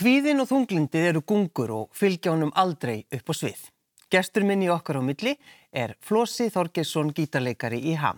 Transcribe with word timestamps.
Kvíðin 0.00 0.40
og 0.40 0.46
þunglindið 0.48 1.06
eru 1.10 1.20
gungur 1.28 1.70
og 1.74 1.88
fylgja 1.92 2.32
honum 2.32 2.54
aldrei 2.56 3.02
upp 3.12 3.26
á 3.28 3.34
svið. 3.36 3.66
Gestur 4.08 4.46
minn 4.48 4.62
í 4.64 4.70
okkar 4.72 4.96
á 4.96 5.04
milli 5.04 5.34
er 5.76 5.92
Flósi 6.00 6.46
Þorgesson 6.48 7.10
gítarleikari 7.12 7.82
í 7.84 7.92
HAM. 8.00 8.16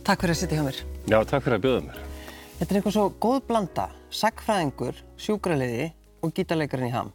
Takk 0.00 0.24
fyrir 0.24 0.32
að 0.32 0.40
sitja 0.40 0.56
hjá 0.56 0.64
mér. 0.64 0.82
Já, 1.04 1.20
takk 1.28 1.44
fyrir 1.44 1.60
að 1.60 1.64
bjóða 1.68 1.86
mér. 1.90 2.04
Þetta 2.56 2.70
er 2.72 2.78
eitthvað 2.80 2.96
svo 3.02 3.08
góð 3.20 3.42
blanda, 3.52 3.90
sagfræðingur, 4.14 4.98
sjúkraliði 5.20 5.88
og 6.24 6.34
gítarleikarinn 6.36 6.90
í 6.90 6.94
ham. 6.94 7.10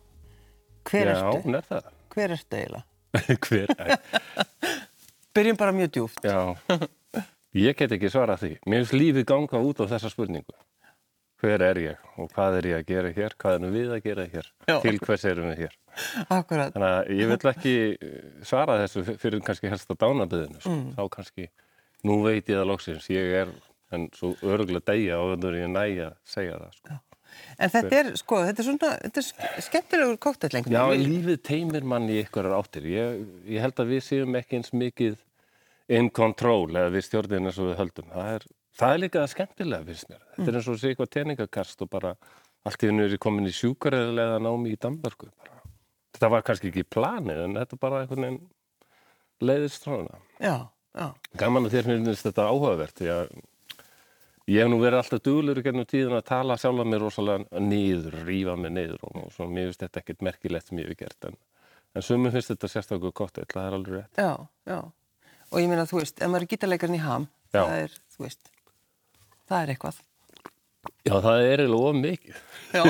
Hver 0.89 1.09
Já, 1.09 1.15
ertu? 1.19 1.43
hún 1.45 1.57
er 1.59 1.67
það. 1.69 1.87
Hver 2.13 2.35
ertu 2.37 2.59
eiginlega? 2.59 2.83
Hver 3.47 3.73
er? 3.77 3.95
Byrjum 5.33 5.57
bara 5.57 5.73
mjög 5.73 5.93
djúft. 5.95 6.25
Já, 6.27 6.53
ég 7.57 7.77
get 7.79 7.95
ekki 7.95 8.11
svarað 8.13 8.43
því. 8.43 8.51
Mér 8.69 8.83
finnst 8.83 8.97
lífið 8.97 9.25
ganga 9.31 9.61
út 9.65 9.81
á 9.81 9.85
þessa 9.95 10.11
spurningu. 10.13 10.55
Hver 11.43 11.59
er 11.65 11.79
ég 11.81 12.03
og 12.21 12.29
hvað 12.31 12.59
er 12.61 12.67
ég 12.69 12.77
að 12.79 12.85
gera 12.87 13.09
hér? 13.11 13.33
Hvað 13.41 13.57
er 13.57 13.63
nú 13.65 13.71
við 13.73 13.89
að 13.91 14.05
gera 14.05 14.25
hér? 14.31 14.45
Já. 14.69 14.77
Til 14.85 14.95
hvers 15.01 15.25
erum 15.27 15.49
við 15.51 15.65
hér? 15.65 15.73
Akkurat. 16.31 16.71
Þannig 16.71 16.93
að 16.93 17.09
ég 17.19 17.31
vil 17.33 17.49
ekki 17.51 17.73
eh, 17.91 18.13
svara 18.47 18.77
þessu 18.83 19.03
fyrir 19.19 19.43
kannski 19.43 19.71
helst 19.73 19.91
á 19.91 19.95
dánaböðinu. 19.99 20.61
Sko. 20.63 20.77
Þá 20.95 21.03
kannski, 21.17 21.49
nú 22.07 22.21
veit 22.23 22.47
ég 22.47 22.55
það 22.61 22.69
loksins, 22.71 23.09
ég 23.11 23.35
er 23.41 23.51
en 23.97 24.07
svo 24.17 24.33
öruglega 24.41 24.85
degja 24.91 25.19
og 25.21 25.33
þannig 25.33 25.49
er 25.51 25.57
ég 25.61 25.73
næg 25.73 25.99
að 26.07 26.15
segja 26.35 26.59
það. 26.61 26.77
Sko. 26.79 26.99
En 27.57 27.71
þetta 27.73 27.95
er, 27.97 28.09
sko, 28.19 28.39
þetta 28.45 28.61
er 28.61 28.67
svona, 28.67 28.89
þetta 29.03 29.21
er 29.21 29.25
sk- 29.27 29.61
skemmtilegur 29.67 30.17
einhvern 30.59 30.75
Já, 30.75 31.05
lífið 31.07 31.39
teimir 31.49 31.87
mann 31.89 32.09
í 32.09 32.19
einhverjar 32.21 32.57
áttir. 32.59 32.85
Ég, 32.91 33.23
ég 33.49 33.63
held 33.63 33.79
að 33.81 33.93
við 33.93 34.03
séum 34.05 34.37
ekki 34.37 34.59
eins 34.59 34.73
mikið 34.73 35.15
in 35.97 36.09
control 36.13 36.69
eða 36.69 36.91
við 36.93 37.07
stjórnin 37.07 37.49
eins 37.49 37.57
og 37.61 37.71
við 37.71 37.79
höldum. 37.81 38.11
Það 38.13 38.29
er, 38.35 38.45
það 38.79 38.93
er 38.95 39.01
líka 39.01 39.25
skemmtilega, 39.33 39.87
finnst 39.89 40.11
mér. 40.11 40.21
Þetta 40.35 40.51
er 40.51 40.59
eins 40.59 40.69
og 40.69 40.77
sé 40.81 40.91
eitthvað 40.93 41.11
teningakast 41.17 41.81
og 41.85 41.89
bara 41.95 42.13
allt 42.63 42.85
í 42.85 42.91
hennu 42.91 43.07
er 43.07 43.15
ég 43.17 43.23
komin 43.25 43.49
í 43.49 43.55
sjúkareðilega 43.57 44.37
námi 44.45 44.75
í 44.75 44.79
Danmörku. 44.85 45.31
Bara. 45.41 45.63
Þetta 46.13 46.29
var 46.29 46.45
kannski 46.45 46.69
ekki 46.69 46.85
planið 46.93 47.41
en 47.47 47.57
þetta 47.57 47.79
bara 47.81 48.03
einhvern 48.03 48.27
veginn 48.27 48.43
leiðist 49.43 49.83
svona. 49.87 50.21
Já, 50.39 50.69
já, 50.93 51.07
Gaman 51.41 51.65
að 51.67 51.73
þér 51.79 51.89
finnst 51.89 52.27
þetta 52.29 52.45
áhugavert 52.53 53.01
því 53.01 53.09
að 53.17 53.33
ég 54.51 54.59
hef 54.63 54.69
nú 54.71 54.79
verið 54.81 54.99
alltaf 54.99 55.21
duglur 55.23 55.59
í 55.61 55.63
gennum 55.65 55.85
tíðin 55.87 56.17
að 56.17 56.25
tala 56.27 56.57
sjálfa 56.59 56.85
mér 56.89 57.03
rosalega 57.05 57.61
niður, 57.63 58.17
rífa 58.27 58.55
mig 58.59 58.73
niður 58.75 59.03
og, 59.07 59.19
og 59.25 59.31
svo 59.35 59.47
mér 59.47 59.69
finnst 59.69 59.83
þetta 59.85 60.01
ekkert 60.03 60.25
merkilegt 60.27 60.67
sem 60.71 60.81
ég 60.83 60.89
hef 60.91 60.99
gert 61.03 61.29
en, 61.29 61.37
en 61.95 62.05
sumum 62.05 62.31
finnst 62.33 62.51
þetta 62.51 62.71
sérstaklega 62.73 63.15
kokteill, 63.21 63.47
það 63.53 63.67
er 63.69 63.77
alveg 63.79 63.99
rétt. 63.99 64.19
já, 64.19 64.33
já. 64.73 64.79
Og 65.53 65.61
ég 65.61 65.69
meina, 65.69 65.85
þú 65.85 65.99
veist, 66.01 66.17
ef 66.17 66.31
maður 66.33 66.47
er 66.47 66.49
gítarleikarinn 66.55 66.97
í 66.97 67.03
ham, 67.03 67.27
Já. 67.53 67.59
það 67.61 67.75
er, 67.83 67.91
þú 68.15 68.23
veist, 68.25 68.47
það 69.51 69.59
er 69.67 69.71
eitthvað. 69.75 69.99
Já, 71.03 71.13
það 71.21 71.41
er 71.45 71.61
eiginlega 71.61 71.89
of 71.91 71.99
mikið. 71.99 72.39
Já, 72.73 72.83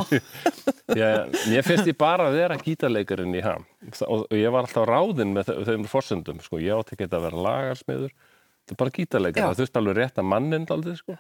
Ég, 1.03 1.35
mér 1.51 1.65
finnst 1.67 1.89
ég 1.91 1.97
bara 1.99 2.29
að 2.29 2.37
vera 2.39 2.55
gítarleikarinn 2.61 3.35
í 3.35 3.41
ham 3.43 3.65
og, 4.07 4.23
og 4.29 4.33
ég 4.37 4.51
var 4.53 4.63
alltaf 4.65 4.87
ráðinn 4.87 5.33
með 5.35 5.49
þe- 5.51 5.57
þeim 5.67 5.83
forsendum, 5.91 6.39
sko, 6.43 6.61
ég 6.63 6.75
átti 6.79 6.95
ekki 6.95 7.09
að 7.11 7.25
vera 7.27 7.43
lagarsmiður, 7.49 8.15
þetta 8.63 8.75
er 8.75 8.79
bara 8.79 8.93
gítarleikar, 8.95 9.49
það 9.49 9.59
þurfti 9.61 9.79
alveg 9.81 9.97
rétt 9.99 10.21
að 10.21 10.29
mannin 10.31 10.67
aldrei, 10.73 10.95
sko. 10.99 11.17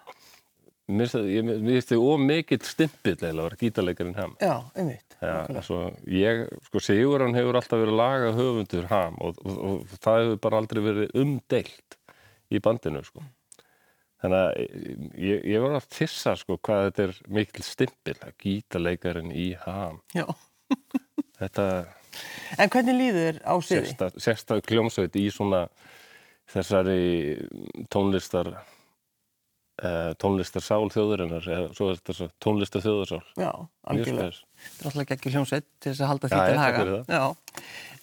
Mér 0.93 1.07
finnst 1.13 1.91
þið 1.93 2.01
of 2.03 2.19
mikill 2.19 2.59
stimpill 2.67 3.15
að 3.15 3.37
vera 3.39 3.59
gítarleikarinn 3.61 4.17
ham. 4.17 4.33
já, 4.43 4.55
einmitt. 4.75 5.15
Já, 5.23 5.61
svo 5.63 5.77
ég, 6.11 6.41
sko 6.67 6.81
Sigurðan 6.83 7.37
hefur 7.37 7.55
alltaf 7.55 7.79
verið 7.79 7.95
laga 7.95 8.33
höfundur 8.35 8.89
ham 8.89 9.15
og, 9.23 9.39
og, 9.47 9.61
og 9.69 9.93
það 10.03 10.19
hefur 10.19 10.41
bara 10.43 10.59
aldrei 10.59 10.81
verið 10.83 11.15
umdeilt 11.23 11.97
í 12.51 12.59
bandinu, 12.63 13.03
sko. 13.07 13.23
Þannig 14.23 14.39
að 14.39 14.59
ég, 15.19 15.47
ég 15.53 15.63
var 15.63 15.77
að 15.79 15.87
tissa, 15.91 16.35
sko, 16.39 16.59
hvað 16.63 16.85
þetta 16.89 17.07
er 17.07 17.17
mikil 17.39 17.63
stimpil, 17.67 18.17
að 18.23 18.35
gítarleikarinn 18.43 19.31
í 19.35 19.49
ham. 19.63 19.99
Já. 20.15 20.27
Þetta 21.39 21.65
En 22.61 22.69
hvernig 22.69 22.95
líður 22.97 23.39
á 23.41 23.53
sviði? 23.63 23.89
sérsta, 23.89 24.09
sérsta 24.21 24.59
kljómsveit 24.61 25.15
í 25.17 25.25
svona 25.33 25.63
þessari 26.51 27.87
tónlistar 27.93 28.51
uh, 28.53 30.11
tónlistar 30.21 30.65
sál 30.65 30.89
þjóðurinnar 30.93 31.47
eða 31.47 31.71
svo 31.77 31.89
er 31.91 32.01
þetta 32.01 32.17
svo 32.17 32.27
tónlistar 32.43 32.83
þjóðarsál. 32.83 33.21
Já, 33.39 33.51
algjörlega. 33.93 34.43
Þetta 34.67 34.83
er 34.83 34.91
alltaf 34.91 35.15
ekki 35.17 35.33
hljómsveit 35.33 35.67
til 35.79 35.91
þess 35.93 36.03
að 36.03 36.11
halda 36.11 36.31
því 36.33 36.43
til 36.43 36.61
haga. 36.61 37.25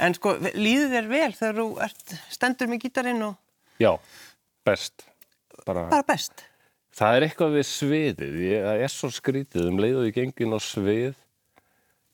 En 0.01 0.17
sko, 0.17 0.35
líður 0.57 0.93
þér 0.97 1.11
vel 1.13 1.31
þegar 1.37 1.61
þú 1.61 1.69
ert, 1.87 2.19
stendur 2.33 2.71
með 2.73 2.87
gítarinn 2.87 3.25
og 3.29 3.39
Já, 3.81 3.95
best. 4.69 5.07
Bara, 5.65 5.87
bara 5.89 6.05
best? 6.05 6.43
Það 6.97 7.17
er 7.17 7.25
eitthvað 7.25 7.55
við 7.57 7.67
sviðið, 7.69 8.35
ég, 8.45 8.65
það 8.67 8.83
er 8.85 8.93
svo 8.93 9.09
skrítið 9.15 9.69
um 9.71 9.79
leið 9.81 10.01
og 10.01 10.09
ég 10.09 10.17
gengin 10.19 10.53
á 10.53 10.61
svið 10.61 11.15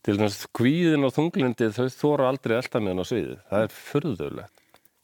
til 0.06 0.14
þess 0.20 0.44
að 0.44 0.52
kvíðin 0.54 1.08
og 1.08 1.14
þunglindið 1.16 1.74
þau 1.74 1.88
þóra 1.96 2.28
aldrei 2.30 2.54
elda 2.60 2.82
með 2.82 2.92
hann 2.92 3.02
á 3.02 3.06
sviðið, 3.10 3.40
það 3.50 3.66
er 3.66 3.74
furðulegt. 3.80 4.55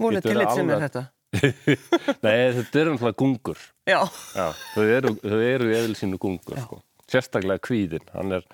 Múlið 0.03 0.21
Getur 0.23 0.33
til 0.35 0.43
eitt 0.45 0.57
sem 0.59 0.73
er 0.75 0.83
þetta. 0.87 1.03
Nei, 2.27 2.35
þetta 2.59 2.81
er 2.83 2.91
umhlað 2.93 3.15
gungur, 3.23 3.61
Já. 3.89 4.01
Já, 4.37 4.47
þau 4.75 4.83
eru, 4.85 5.15
eru 5.33 5.71
í 5.71 5.79
eðl 5.79 5.95
sínu 5.97 6.19
gungur, 6.21 6.59
sko. 6.61 6.83
sérstaklega 7.11 7.63
kvíðin, 7.65 8.05
hann 8.13 8.37
er, 8.37 8.45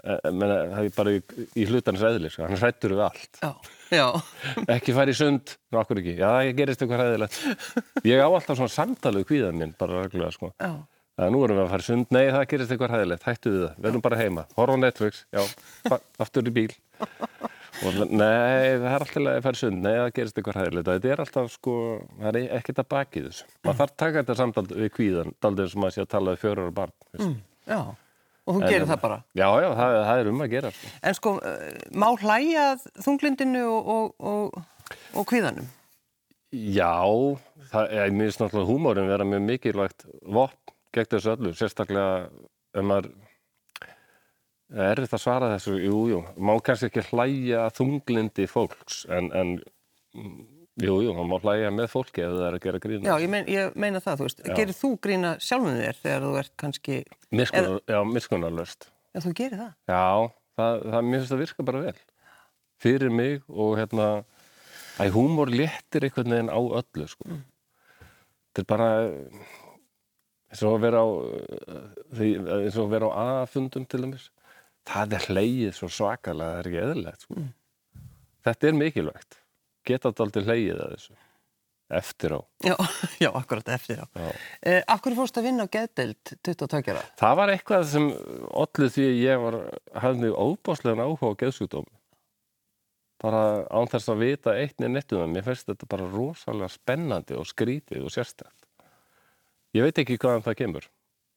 eh, 0.00 0.30
menna, 0.30 0.56
það 0.72 0.88
er 0.88 0.94
bara 0.96 1.12
í, 1.12 1.20
í 1.60 1.66
hlutarnis 1.68 2.06
eðli, 2.08 2.30
sko. 2.32 2.46
hann 2.48 2.60
hrættur 2.62 2.94
við 2.96 3.04
allt. 3.10 3.42
Já. 3.42 3.50
Já. 3.92 4.06
Ekki 4.78 4.96
fara 4.96 5.12
í 5.12 5.18
sund, 5.18 5.52
okkur 5.76 6.00
ekki, 6.00 6.16
já, 6.22 6.30
ég 6.48 6.56
gerist 6.58 6.80
eitthvað 6.80 7.04
hræðilegt. 7.04 7.38
Ég 8.08 8.24
á 8.24 8.28
alltaf 8.30 8.56
svona 8.56 8.72
samtalið 8.72 9.28
kvíðan 9.28 9.60
minn, 9.60 9.76
bara 9.78 10.06
reglulega, 10.06 10.32
sko. 10.38 10.54
Já. 10.56 10.72
Það 11.14 11.30
nú 11.30 11.44
erum 11.46 11.60
við 11.60 11.62
að 11.62 11.72
fara 11.76 11.84
sund, 11.86 12.08
nei 12.10 12.24
það 12.24 12.48
gerist 12.50 12.72
eitthvað 12.74 12.94
hræðilegt, 12.96 13.26
hættu 13.28 13.52
við 13.52 13.60
það, 13.68 13.74
verðum 13.84 14.02
bara 14.08 14.16
heima, 14.18 14.46
horfa 14.56 14.78
Netflix, 14.80 15.20
já, 15.30 15.44
aftur 16.24 16.48
í 16.50 16.54
bíl. 16.56 16.72
Og 17.84 17.98
nei, 18.08 18.78
það 18.80 18.86
er 18.88 19.02
alltaf 19.04 19.18
að 19.20 19.42
fara 19.44 19.58
í 19.58 19.60
sund, 19.60 19.82
nei 19.84 19.92
það 19.92 20.12
gerist 20.16 20.38
eitthvað 20.38 20.56
hræðilegt, 20.58 20.88
þetta 20.88 21.10
er 21.12 21.22
alltaf 21.24 21.50
sko, 21.52 21.74
það 22.22 22.38
er 22.40 22.54
ekkert 22.58 22.80
að 22.80 22.88
baki 22.94 23.24
þessu. 23.26 23.48
Maður 23.60 23.78
þarf 23.80 23.92
að 23.92 24.00
taka 24.02 24.22
þetta 24.22 24.36
samtal 24.40 24.64
við 24.70 24.90
kvíðan, 24.94 25.34
daldið 25.44 25.68
og 25.68 25.82
maður 25.82 25.96
sé 25.96 26.04
að 26.04 26.10
tala 26.14 26.34
við 26.34 26.42
fjórar 26.44 26.74
barn. 26.78 26.94
Mm. 27.20 27.36
Já. 27.68 27.80
Og 28.44 28.58
þú 28.58 28.68
gerir 28.68 28.88
það 28.88 29.00
bara. 29.04 29.18
Já, 29.32 29.46
já, 29.64 29.68
það, 29.78 29.98
það 30.08 30.22
er 30.22 30.30
um 30.30 30.44
að 30.44 30.50
gera. 30.52 30.72
Sko. 30.76 30.90
En 31.08 31.16
sko, 31.18 31.34
eh, 31.48 31.78
má 31.96 32.08
hlæja 32.12 32.64
þunglindinu 33.06 33.64
og, 33.70 33.92
og, 33.94 34.26
og, 34.32 34.98
og 35.16 35.28
kvíðanum? 35.30 35.70
Já, 36.54 36.92
það 37.72 37.94
er 38.00 38.12
mjög 38.14 38.34
snáttúrulega 38.36 38.68
húmórin 38.68 39.08
vera 39.10 39.26
mjög 39.26 39.46
mikilvægt 39.48 40.04
vopn 40.22 40.74
gegn 40.94 41.10
þessu 41.16 41.32
öllu, 41.34 41.54
sérstaklega 41.58 42.28
ef 42.74 42.84
maður 42.86 43.10
er 44.74 45.04
þetta 45.04 45.18
að 45.18 45.22
svara 45.22 45.52
þessu, 45.54 45.76
jú, 45.82 46.00
jú, 46.10 46.20
má 46.36 46.54
kannski 46.64 46.90
ekki 46.90 47.06
hlæja 47.12 47.68
þunglindi 47.76 48.48
fólks 48.50 49.04
en, 49.12 49.30
en 49.36 49.52
mm, 50.16 50.34
jú, 50.82 50.96
jú, 51.06 51.14
hann 51.14 51.30
má 51.30 51.38
hlæja 51.42 51.70
með 51.74 51.90
fólki 51.92 52.24
ef 52.24 52.34
það 52.34 52.46
er 52.48 52.58
að 52.58 52.64
gera 52.66 52.82
grína. 52.82 53.06
Já, 53.06 53.14
ég, 53.22 53.30
mein, 53.30 53.46
ég 53.50 53.78
meina 53.78 54.02
það, 54.02 54.20
þú 54.20 54.28
veist. 54.28 54.44
Gerir 54.58 54.78
þú 54.78 54.92
grína 55.06 55.34
sjálfum 55.42 55.78
þér 55.78 56.00
þegar 56.02 56.26
þú 56.26 56.34
ert 56.42 56.54
kannski, 56.64 57.00
Miskunar, 57.30 57.80
já, 57.94 58.00
miskunarlöst. 58.10 58.90
já, 59.14 59.22
þú 59.22 59.34
gerir 59.40 59.62
það? 59.62 59.72
Já, 59.94 60.04
það, 60.58 60.84
það 60.94 61.10
mér 61.10 61.22
finnst 61.22 61.36
að 61.36 61.44
virka 61.44 61.68
bara 61.70 61.84
vel. 61.88 61.98
Fyrir 62.84 63.12
mig 63.14 63.44
og 63.48 63.76
hérna, 63.78 64.08
að 65.00 65.14
húmór 65.14 65.52
léttir 65.54 66.08
einhvern 66.08 66.34
veginn 66.34 66.50
á 66.50 66.58
öllu, 66.58 67.10
sko. 67.10 67.38
Þetta 68.54 68.64
er 68.64 68.70
bara 68.70 68.88
eins 70.54 70.62
og 70.62 70.76
að 70.76 70.84
vera 70.84 71.00
á, 71.02 71.06
á 73.14 73.22
A-fundum 73.42 73.86
til 73.90 74.04
dæmis. 74.04 74.28
Það 74.84 75.16
er 75.16 75.28
hlegið 75.30 75.76
svo 75.76 75.88
svakalega, 75.92 76.50
það 76.50 76.58
er 76.60 76.70
ekki 76.70 76.82
eðlilegt, 76.84 77.24
sko. 77.24 77.44
Þetta 78.44 78.68
er 78.68 78.76
mikilvægt. 78.80 79.38
Geta 79.88 80.10
þetta 80.10 80.26
aldrei 80.26 80.44
hlegið 80.44 80.82
að 80.84 80.96
þessu. 80.96 81.16
Eftir 81.94 82.32
á. 82.32 82.40
Já, 82.64 82.74
já, 83.24 83.28
akkurat 83.36 83.68
eftir 83.74 84.00
á. 84.00 84.06
Eh, 84.64 84.80
akkur 84.88 85.16
fórst 85.16 85.36
að 85.40 85.50
vinna 85.50 85.66
á 85.68 85.72
geðdeild 85.72 86.32
22 86.40 86.94
ára? 86.94 87.04
Það 87.20 87.36
var 87.40 87.52
eitthvað 87.52 87.84
sem 87.92 88.08
allir 88.62 88.94
því 88.94 89.06
ég 89.20 89.44
var, 89.44 89.58
hafði 90.04 90.32
óbáslegan 90.32 91.04
áhuga 91.04 91.32
á 91.36 91.40
geðsjúkdómi. 91.44 91.92
Bara 93.24 93.44
án 93.72 93.88
þess 93.88 94.10
að 94.12 94.24
vita 94.24 94.52
neð 94.52 94.90
nettum 94.90 95.22
það. 95.22 95.30
Mér 95.32 95.46
finnst 95.46 95.68
þetta 95.70 95.88
bara 95.88 96.10
rosalega 96.10 96.72
spennandi 96.72 97.36
og 97.38 97.48
skrítið 97.48 98.04
og 98.04 98.12
sérstætt. 98.12 98.66
Ég 99.74 99.86
veit 99.86 100.00
ekki 100.00 100.18
hvaðan 100.20 100.44
það 100.44 100.58
kemur. 100.60 100.88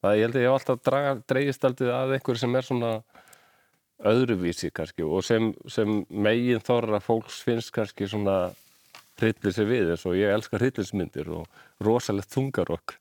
Það 0.04 0.18
ég 0.18 0.26
held 0.26 0.36
að 0.36 0.42
ég 0.44 0.52
hef 0.52 0.58
alltaf 0.58 1.22
dreigist 1.30 1.64
aldrei 1.66 1.88
að 1.90 2.12
einhver 2.18 2.38
sem 2.38 2.58
er 2.58 2.66
svona 2.66 2.90
öðruvísi 4.06 4.70
kannski 4.74 5.02
og 5.02 5.24
sem, 5.26 5.50
sem 5.66 6.02
megin 6.08 6.62
þorra 6.62 7.00
fólks 7.02 7.40
finnst 7.46 7.72
kannski 7.74 8.06
svona 8.10 8.52
hryllir 9.18 9.54
sig 9.54 9.66
við 9.66 9.92
eins 9.92 10.04
og 10.06 10.14
ég 10.14 10.30
elskar 10.30 10.62
hryllismyndir 10.62 11.30
og 11.34 11.48
rosalegt 11.82 12.30
þungarokk 12.34 12.94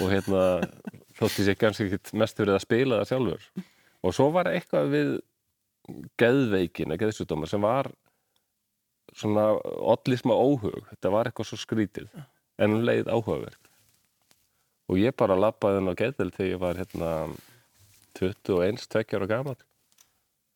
og 0.00 0.10
hérna 0.10 0.42
þótti 1.18 1.46
sér 1.46 1.58
kannski 1.60 1.86
ekkit 1.86 2.12
mest 2.18 2.38
verið 2.40 2.56
að 2.56 2.64
spila 2.64 3.00
það 3.00 3.10
sjálfur. 3.12 3.48
Og 4.00 4.16
svo 4.16 4.30
var 4.34 4.50
eitthvað 4.50 4.92
við 4.94 5.10
geðveikina, 6.18 6.98
geðsjúdóma 6.98 7.48
sem 7.50 7.62
var 7.62 7.90
svona 9.14 9.52
allir 9.92 10.20
smá 10.20 10.34
óhug, 10.34 10.84
þetta 10.92 11.12
var 11.12 11.28
eitthvað 11.28 11.50
svo 11.50 11.58
skrítið 11.60 12.10
en 12.60 12.74
hún 12.74 12.86
leið 12.86 13.10
áhugavert. 13.10 13.60
Og 14.90 14.98
ég 14.98 15.14
bara 15.14 15.38
lappaði 15.38 15.78
henn 15.78 15.92
á 15.92 15.98
geðvel 15.98 16.30
þegar 16.34 16.50
ég 16.50 16.62
var 16.62 16.78
hérna 16.80 17.10
21, 18.18 18.80
20 18.90 19.18
ára 19.18 19.30
gamall 19.30 19.60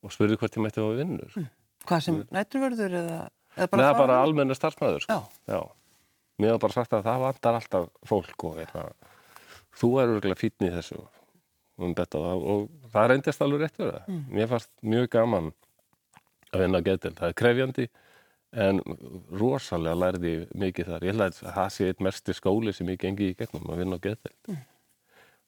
og 0.05 0.13
spurði 0.13 0.39
hvort 0.41 0.59
ég 0.59 0.65
mætti 0.65 0.85
á 0.85 0.89
vinnur 0.99 1.39
mm. 1.39 1.49
Hvað 1.85 2.05
sem 2.07 2.21
nætturvörður 2.33 2.95
eða, 3.01 3.17
eða 3.59 3.71
bara 3.73 3.89
Nei, 3.89 3.99
bara 3.99 4.21
almenna 4.25 4.55
starfsmæður 4.57 5.05
sko. 5.05 5.17
Já. 5.19 5.53
Já. 5.53 5.61
Mér 6.41 6.55
var 6.55 6.63
bara 6.63 6.77
sagt 6.79 6.95
að 6.97 7.05
það 7.05 7.25
vandar 7.25 7.59
alltaf 7.59 7.91
fólk 8.09 8.47
og 8.49 8.57
hérna, 8.59 8.87
þú 9.77 9.91
er 10.01 10.15
örgulega 10.15 10.41
fítni 10.41 10.71
í 10.71 10.73
þessu 10.75 11.03
um 11.85 11.93
það, 11.99 12.17
og 12.23 12.65
það 12.95 13.11
reyndist 13.11 13.45
alveg 13.45 13.65
rétt 13.65 13.79
verið 13.83 14.09
mm. 14.09 14.25
Mér 14.39 14.51
fannst 14.51 14.73
mjög 14.95 15.11
gaman 15.13 15.53
að 16.55 16.65
vinna 16.65 16.81
á 16.81 16.87
geðdel, 16.87 17.15
það 17.19 17.29
er 17.29 17.39
krefjandi 17.43 17.87
en 18.65 18.81
rosalega 19.35 19.99
lærði 19.99 20.35
mikið 20.55 20.91
þar. 20.93 21.05
Ég 21.05 21.17
held 21.17 21.25
að 21.27 21.39
það 21.59 21.71
sé 21.75 21.89
eitt 21.91 22.03
mersti 22.07 22.37
skóli 22.39 22.75
sem 22.75 22.91
ég 22.93 23.01
gengi 23.03 23.33
í 23.33 23.37
gegnum 23.39 23.67
að 23.75 23.81
vinna 23.83 23.99
á 23.99 24.05
geðdel. 24.05 24.35
Mm. 24.47 24.61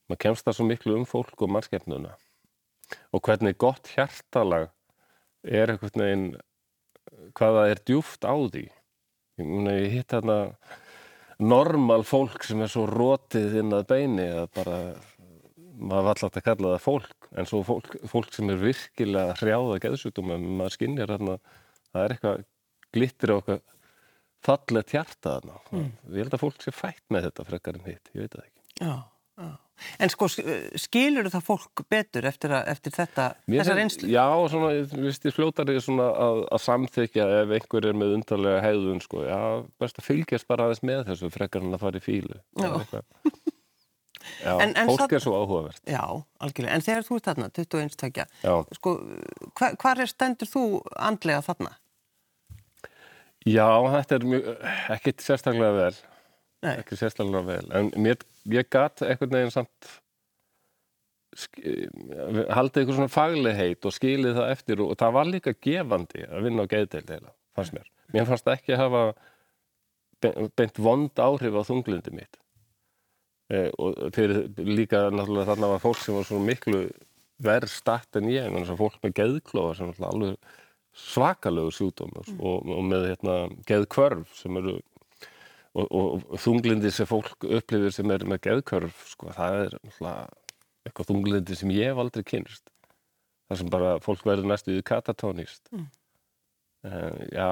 Maður 0.07 0.23
kemst 0.25 0.47
það 0.47 0.57
svo 0.59 0.67
miklu 0.67 0.97
um 0.99 1.07
fólk 1.07 1.43
og 1.47 1.53
mannskefnuna 1.55 2.17
og 3.15 3.23
hvernig 3.27 3.57
gott 3.61 3.91
hjartalag 3.95 4.71
er 5.47 5.73
einhvern 5.73 6.03
veginn 6.03 6.29
hvaða 7.37 7.69
er 7.71 7.83
djúft 7.87 8.27
á 8.27 8.35
því? 8.35 8.67
Ég, 9.41 9.53
ég 9.69 9.93
hitt 9.99 10.15
hérna 10.15 10.39
normal 11.43 12.07
fólk 12.09 12.45
sem 12.47 12.63
er 12.65 12.73
svo 12.73 12.87
rótið 12.89 13.61
inn 13.61 13.75
að 13.77 13.89
beini 13.91 14.27
að 14.33 14.49
bara 14.57 14.79
maður 15.77 16.07
var 16.07 16.13
alltaf 16.15 16.41
að 16.41 16.47
kalla 16.47 16.73
það 16.75 16.85
fólk. 16.87 17.31
En 17.37 17.49
svo 17.49 17.63
fólk, 17.67 17.97
fólk 18.09 18.33
sem 18.33 18.53
er 18.53 18.63
virkilega 18.63 19.37
hrjáða 19.41 19.81
geðsjúkdóma, 19.85 20.39
maður 20.41 20.77
skinnir 20.79 21.13
hérna 21.13 21.37
það 21.91 22.03
er 22.03 22.15
eitthvað 22.15 22.47
glittir 22.97 23.35
á 23.35 23.37
okkar 23.37 23.61
fallet 24.47 24.95
hjarta 24.95 25.37
þarna. 25.37 25.61
Mm. 25.75 25.93
ég 26.15 26.25
held 26.25 26.39
að 26.39 26.45
fólk 26.47 26.65
sé 26.65 26.73
fætt 26.73 27.05
með 27.13 27.29
þetta 27.29 27.47
frekar 27.51 27.79
en 27.79 27.89
hitt, 27.91 28.13
ég 28.15 28.25
veit 28.25 28.37
það 28.37 28.47
ekki. 28.47 28.67
Já, 28.81 28.97
já 29.43 29.55
En 30.01 30.13
sko, 30.13 30.29
skilur 30.81 31.29
það 31.33 31.45
fólk 31.45 31.83
betur 31.93 32.27
eftir, 32.29 32.55
að, 32.57 32.69
eftir 32.73 32.95
þetta, 32.97 33.27
þessar 33.45 33.81
einslu? 33.83 34.09
Já, 34.09 34.25
svona, 34.53 34.71
viðst, 34.93 35.27
ég 35.29 35.37
fljótar 35.37 35.69
því 35.69 35.97
að, 36.01 36.41
að 36.57 36.63
samþykja 36.65 37.27
ef 37.43 37.53
einhver 37.59 37.89
er 37.91 37.99
með 37.99 38.15
undarlega 38.17 38.63
hegðun, 38.65 39.03
sko, 39.05 39.25
já, 39.29 39.41
best 39.83 40.01
að 40.01 40.09
fylgjast 40.09 40.49
bara 40.49 40.69
aðeins 40.69 40.85
með 40.87 41.05
þessu 41.11 41.33
frekar 41.35 41.67
en 41.67 41.77
að 41.77 41.85
fara 41.85 42.01
í 42.01 42.07
fílu. 42.07 42.41
Já. 42.57 42.73
Já, 44.43 44.57
en, 44.59 44.73
en 44.75 44.89
fólk 44.91 45.13
er 45.15 45.23
svo 45.23 45.37
áhugavert. 45.39 45.81
Já, 45.87 46.03
algjörlega. 46.43 46.75
En 46.75 46.83
þegar 46.83 47.05
þú 47.07 47.19
ert 47.19 47.29
þarna, 47.29 47.47
21 47.55 47.93
takja, 48.01 48.25
sko, 48.75 48.95
hvar, 49.59 49.77
hvar 49.79 50.03
er 50.03 50.11
stendur 50.11 50.51
þú 50.51 50.63
andlega 50.99 51.45
þarna? 51.47 51.77
Já, 53.47 53.69
þetta 53.93 54.17
er 54.17 54.27
mjög, 54.27 54.49
ekkit 54.97 55.23
sérstaklega 55.23 55.75
vel. 55.77 55.93
Nei. 56.67 56.73
Ekki 56.81 56.99
sérstaklega 56.99 57.45
vel. 57.47 57.69
En 57.79 57.93
mér 58.03 58.19
ég 58.53 58.69
gatt 58.73 59.03
einhvern 59.05 59.35
veginn 59.39 59.55
samt 59.55 59.93
haldið 61.37 62.81
eitthvað 62.81 62.95
svona 62.97 63.13
faglegheit 63.13 63.85
og 63.85 63.93
skilið 63.93 64.39
það 64.39 64.53
eftir 64.55 64.83
og 64.85 64.95
það 65.01 65.17
var 65.19 65.29
líka 65.29 65.53
gefandi 65.67 66.25
að 66.25 66.47
vinna 66.47 66.65
á 66.65 66.71
geðdeild 66.71 67.13
heila, 67.13 67.33
fannst 67.57 67.75
mér. 67.77 67.91
Mér 68.15 68.29
fannst 68.29 68.49
ekki 68.49 68.77
að 68.77 68.83
hafa 68.85 69.03
beint 70.57 70.81
vond 70.81 71.21
áhrif 71.21 71.59
á 71.61 71.63
þunglindi 71.69 72.15
mitt 72.17 72.39
e, 73.53 73.67
og 73.77 73.99
fyrir 74.17 74.47
líka 74.57 75.07
náttúrulega 75.13 75.51
þarna 75.51 75.73
var 75.75 75.83
fólk 75.83 76.01
sem 76.01 76.17
var 76.17 76.25
svona 76.29 76.49
miklu 76.49 76.87
verð 77.43 77.73
statt 77.73 78.17
en 78.17 78.31
ég, 78.33 78.47
en 78.47 78.63
þess 78.63 78.73
að 78.73 78.81
fólk 78.81 79.03
með 79.03 79.17
geðklóða 79.21 79.75
sem 79.77 79.93
var 79.99 80.15
alveg 80.15 80.55
svakalögur 80.97 81.77
sjúdómur 81.77 82.31
mm. 82.33 82.41
og, 82.41 82.71
og 82.73 82.85
með 82.89 83.11
hérna, 83.11 83.35
geðkvörf 83.69 84.33
sem 84.39 84.57
eru 84.63 84.79
og, 85.77 86.17
og 86.33 86.41
þunglindi 86.41 86.93
sem 86.95 87.09
fólk 87.09 87.45
upplifir 87.45 87.93
sem 87.95 88.11
er 88.15 88.25
með 88.29 88.43
geðkörf 88.49 89.03
sko, 89.13 89.33
það 89.37 89.59
er 89.65 89.77
eitthvað 90.87 91.11
þunglindi 91.11 91.59
sem 91.59 91.75
ég 91.75 91.93
hef 91.93 92.01
aldrei 92.01 92.25
kynst 92.27 92.71
það 93.47 93.61
sem 93.61 93.73
bara 93.73 93.97
fólk 94.03 94.25
verður 94.27 94.51
næstu 94.51 94.79
katatónist 94.87 95.69
mm. 95.73 95.85
uh, 96.89 97.21
já. 97.33 97.51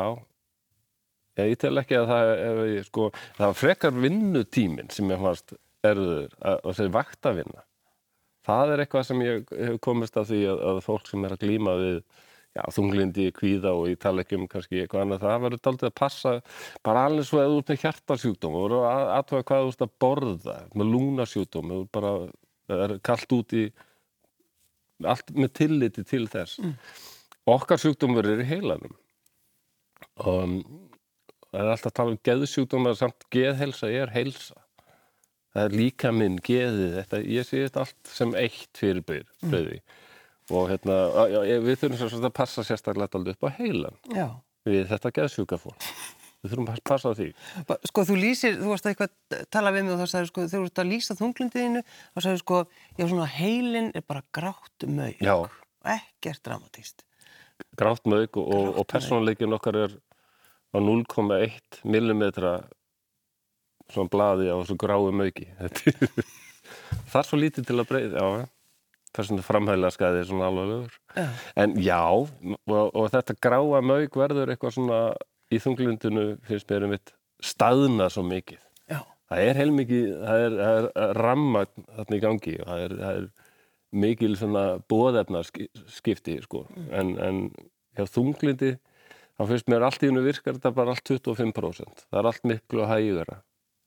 Ég 1.42 1.56
tel 1.58 1.74
ekki 1.80 1.98
að 1.98 2.10
það 2.12 2.32
er 2.32 2.74
sko, 2.86 3.08
það 3.34 3.56
frekar 3.58 3.94
vinnutímin 3.98 4.90
sem 4.94 5.08
ég 5.10 5.22
fannst 5.22 5.56
erður 5.84 6.28
að 6.38 6.76
segja 6.78 6.92
vaktavinna. 6.94 7.64
Það 8.46 8.70
er 8.70 8.82
eitthvað 8.84 9.08
sem 9.08 9.24
ég 9.24 9.50
hef 9.50 9.80
komist 9.82 10.18
að 10.20 10.30
því 10.30 10.38
að, 10.52 10.62
að 10.70 10.78
fólk 10.84 11.10
sem 11.10 11.26
er 11.26 11.34
að 11.34 11.42
glýma 11.42 11.74
við 11.80 11.98
já, 12.54 12.62
þunglindi, 12.76 13.30
kvíða 13.34 13.72
og 13.74 13.88
ég 13.90 13.98
tala 14.02 14.22
ekki 14.22 14.38
um 14.38 14.46
kannski 14.50 14.82
eitthvað 14.82 15.04
annað, 15.04 15.24
það 15.24 15.42
verður 15.44 15.70
aldrei 15.70 15.88
að 15.90 15.96
passa. 15.98 16.34
Bara 16.86 17.06
alveg 17.08 17.26
svo 17.28 17.42
þú 17.42 17.58
ert 17.58 17.72
með 17.72 17.80
hjartarsjúkdóm 17.82 18.58
og 18.58 18.66
verður 18.68 18.86
að 18.90 19.10
aðtöða 19.16 19.46
hvað 19.50 19.64
þú 19.64 19.72
ert 19.72 19.84
að 19.86 19.94
borða 20.04 20.56
með 20.74 20.92
lúnasjúkdóm, 20.94 21.74
bara 21.94 22.14
er 22.74 22.96
kallt 23.04 23.36
út 23.36 23.56
í 23.58 23.64
allt 25.04 25.34
með 25.34 25.54
tilliti 25.58 26.06
til 26.06 26.24
þess. 26.30 26.60
Mm. 26.62 26.76
okkar 27.50 27.80
sjúkdómur 27.82 28.28
er 28.30 28.40
í 28.40 28.48
heilanum. 28.48 28.94
Og 30.22 30.60
það 31.50 31.58
er 31.60 31.72
alltaf 31.72 31.90
að 31.90 31.96
tala 31.98 32.14
um 32.14 32.22
geðsjúkdómar 32.28 32.96
samt 32.98 33.26
geðhelsa 33.34 33.90
er 33.90 34.14
heilsa. 34.14 34.56
Það 35.54 35.68
er 35.68 35.76
líka 35.78 36.10
minn 36.14 36.38
geðið 36.42 36.96
þetta, 36.98 37.20
ég 37.30 37.46
sé 37.46 37.60
þetta 37.66 37.84
allt 37.84 38.10
sem 38.10 38.32
eitt 38.38 38.78
fyrirbyrði 38.78 39.28
mm 39.42 40.00
og 40.52 40.68
hérna, 40.72 40.98
við 41.64 41.78
þurfum 41.80 42.10
svo 42.10 42.20
að 42.20 42.36
passa 42.36 42.64
sérstaklega 42.66 43.08
alltaf 43.08 43.32
upp 43.34 43.48
á 43.48 43.56
heilan 43.60 43.96
já. 44.12 44.28
við 44.68 44.84
þetta 44.92 45.14
geðsjúka 45.20 45.60
fólk. 45.60 45.88
Við 46.44 46.52
þurfum 46.52 46.66
að 46.68 46.80
passa 46.84 47.08
á 47.08 47.16
því. 47.16 47.30
Sko 47.88 48.04
þú 48.04 48.16
lýsir, 48.20 48.58
þú 48.60 48.72
varst 48.74 48.88
eitthvað 48.90 49.12
að 49.32 49.46
tala 49.56 49.72
við 49.72 49.86
mig 49.86 49.94
og 49.94 50.02
þá 50.02 50.10
sagður 50.12 50.28
sko, 50.28 50.46
þú 50.52 50.62
ert 50.66 50.82
að 50.82 50.90
lýsa 50.90 51.16
þunglindiðinu 51.16 51.82
þá 51.86 52.18
sagður 52.18 52.42
sko, 52.42 52.58
já 52.98 53.04
svona 53.06 53.28
heilin 53.38 53.92
er 53.96 54.04
bara 54.04 54.24
grátt 54.36 54.88
mög 54.88 55.24
ekkert 55.84 56.44
dramatíst 56.44 57.04
Grátt 57.78 58.04
mög 58.10 58.36
og, 58.40 58.48
og, 58.48 58.70
og 58.80 58.86
persónleikin 58.90 59.54
okkar 59.56 59.78
er 59.86 59.96
á 60.74 60.78
0,1 60.82 61.84
millimetra 61.86 62.56
svona 63.92 64.10
bladi 64.10 64.50
á 64.50 64.56
þessu 64.58 64.76
grái 64.80 65.12
mögi 65.14 65.46
það 67.10 67.20
er 67.20 67.28
svo 67.28 67.38
lítið 67.38 67.68
til 67.68 67.78
að 67.78 67.88
breyða 67.90 68.24
já 68.24 68.46
þessum 69.14 69.42
framhægla 69.46 69.90
skæði 69.94 70.24
svona 70.28 70.50
alveg 70.50 70.96
ja. 71.16 71.26
en 71.60 71.76
já 71.82 72.00
og, 72.10 72.86
og 72.90 73.10
þetta 73.12 73.36
gráa 73.46 73.82
mög 73.84 74.18
verður 74.18 74.52
eitthvað 74.54 74.76
svona 74.78 75.00
í 75.52 75.60
þunglundinu 75.62 76.26
finnst 76.48 76.70
mér 76.70 76.88
um 76.88 76.96
eitt 76.96 77.14
staðna 77.44 78.08
svo 78.12 78.24
mikið 78.26 78.60
já. 78.90 79.00
það 79.30 79.44
er 79.48 79.60
heilmikið 79.60 80.08
það 80.22 80.46
er, 80.46 80.56
það 80.60 80.88
er 81.06 81.20
ramma 81.20 81.66
þarna 81.76 82.18
í 82.18 82.24
gangi 82.24 82.56
og 82.60 82.70
það 82.72 82.86
er, 82.86 82.96
það 83.02 83.20
er 83.20 83.28
mikil 84.04 84.32
svona 84.38 84.64
bóðefnarskipti 84.90 86.40
sko 86.42 86.64
mm. 86.66 86.90
en, 86.98 87.14
en 87.22 87.40
hjá 87.94 88.08
þunglundi 88.10 88.74
þá 89.34 89.44
finnst 89.50 89.70
mér 89.70 89.86
allt 89.86 90.02
í 90.02 90.10
hennu 90.10 90.22
virkar 90.24 90.56
þetta 90.56 90.74
bara 90.74 90.94
allt 90.94 91.10
25% 91.10 92.06
það 92.08 92.20
er 92.20 92.30
allt 92.30 92.48
miklu 92.50 92.88
hægara 92.90 93.42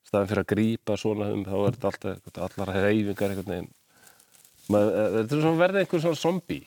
staðan 0.07 0.29
fyrir 0.31 0.43
að 0.45 0.51
grípa 0.53 0.95
svona 0.99 1.31
um 1.35 1.43
þá 1.47 1.57
er 1.57 1.75
þetta 1.75 1.91
alltaf 1.91 2.41
allar 2.47 2.73
reyfingar 2.85 3.33
einhvern 3.33 3.53
veginn 3.53 3.73
þetta 4.67 5.35
er 5.35 5.43
svona 5.43 5.61
verðið 5.61 5.83
einhvern 5.83 6.03
svona 6.05 6.19
zombi 6.19 6.59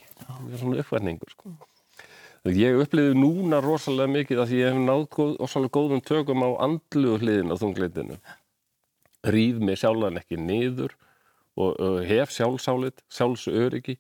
svona 0.57 0.81
uppverningur 0.83 1.35
sko. 1.35 1.53
ég 2.57 2.81
upplifi 2.81 3.17
núna 3.19 3.61
rosalega 3.65 4.13
mikið 4.15 4.43
að 4.45 4.55
ég 4.57 4.73
hef 4.73 4.81
náð 4.81 5.05
góð, 5.17 5.35
rosalega 5.43 5.75
góðum 5.77 6.05
tökum 6.05 6.47
á 6.47 6.51
andlu 6.67 7.19
hliðin 7.21 7.53
á 7.53 7.61
þungleitinu 7.61 8.19
rýð 9.29 9.61
mig 9.61 9.81
sjálfan 9.81 10.21
ekki 10.21 10.41
niður 10.41 10.97
og, 11.61 11.77
og 11.77 12.01
hef 12.09 12.33
sjálfsálit 12.33 13.05
sjálfsöryggi 13.13 13.99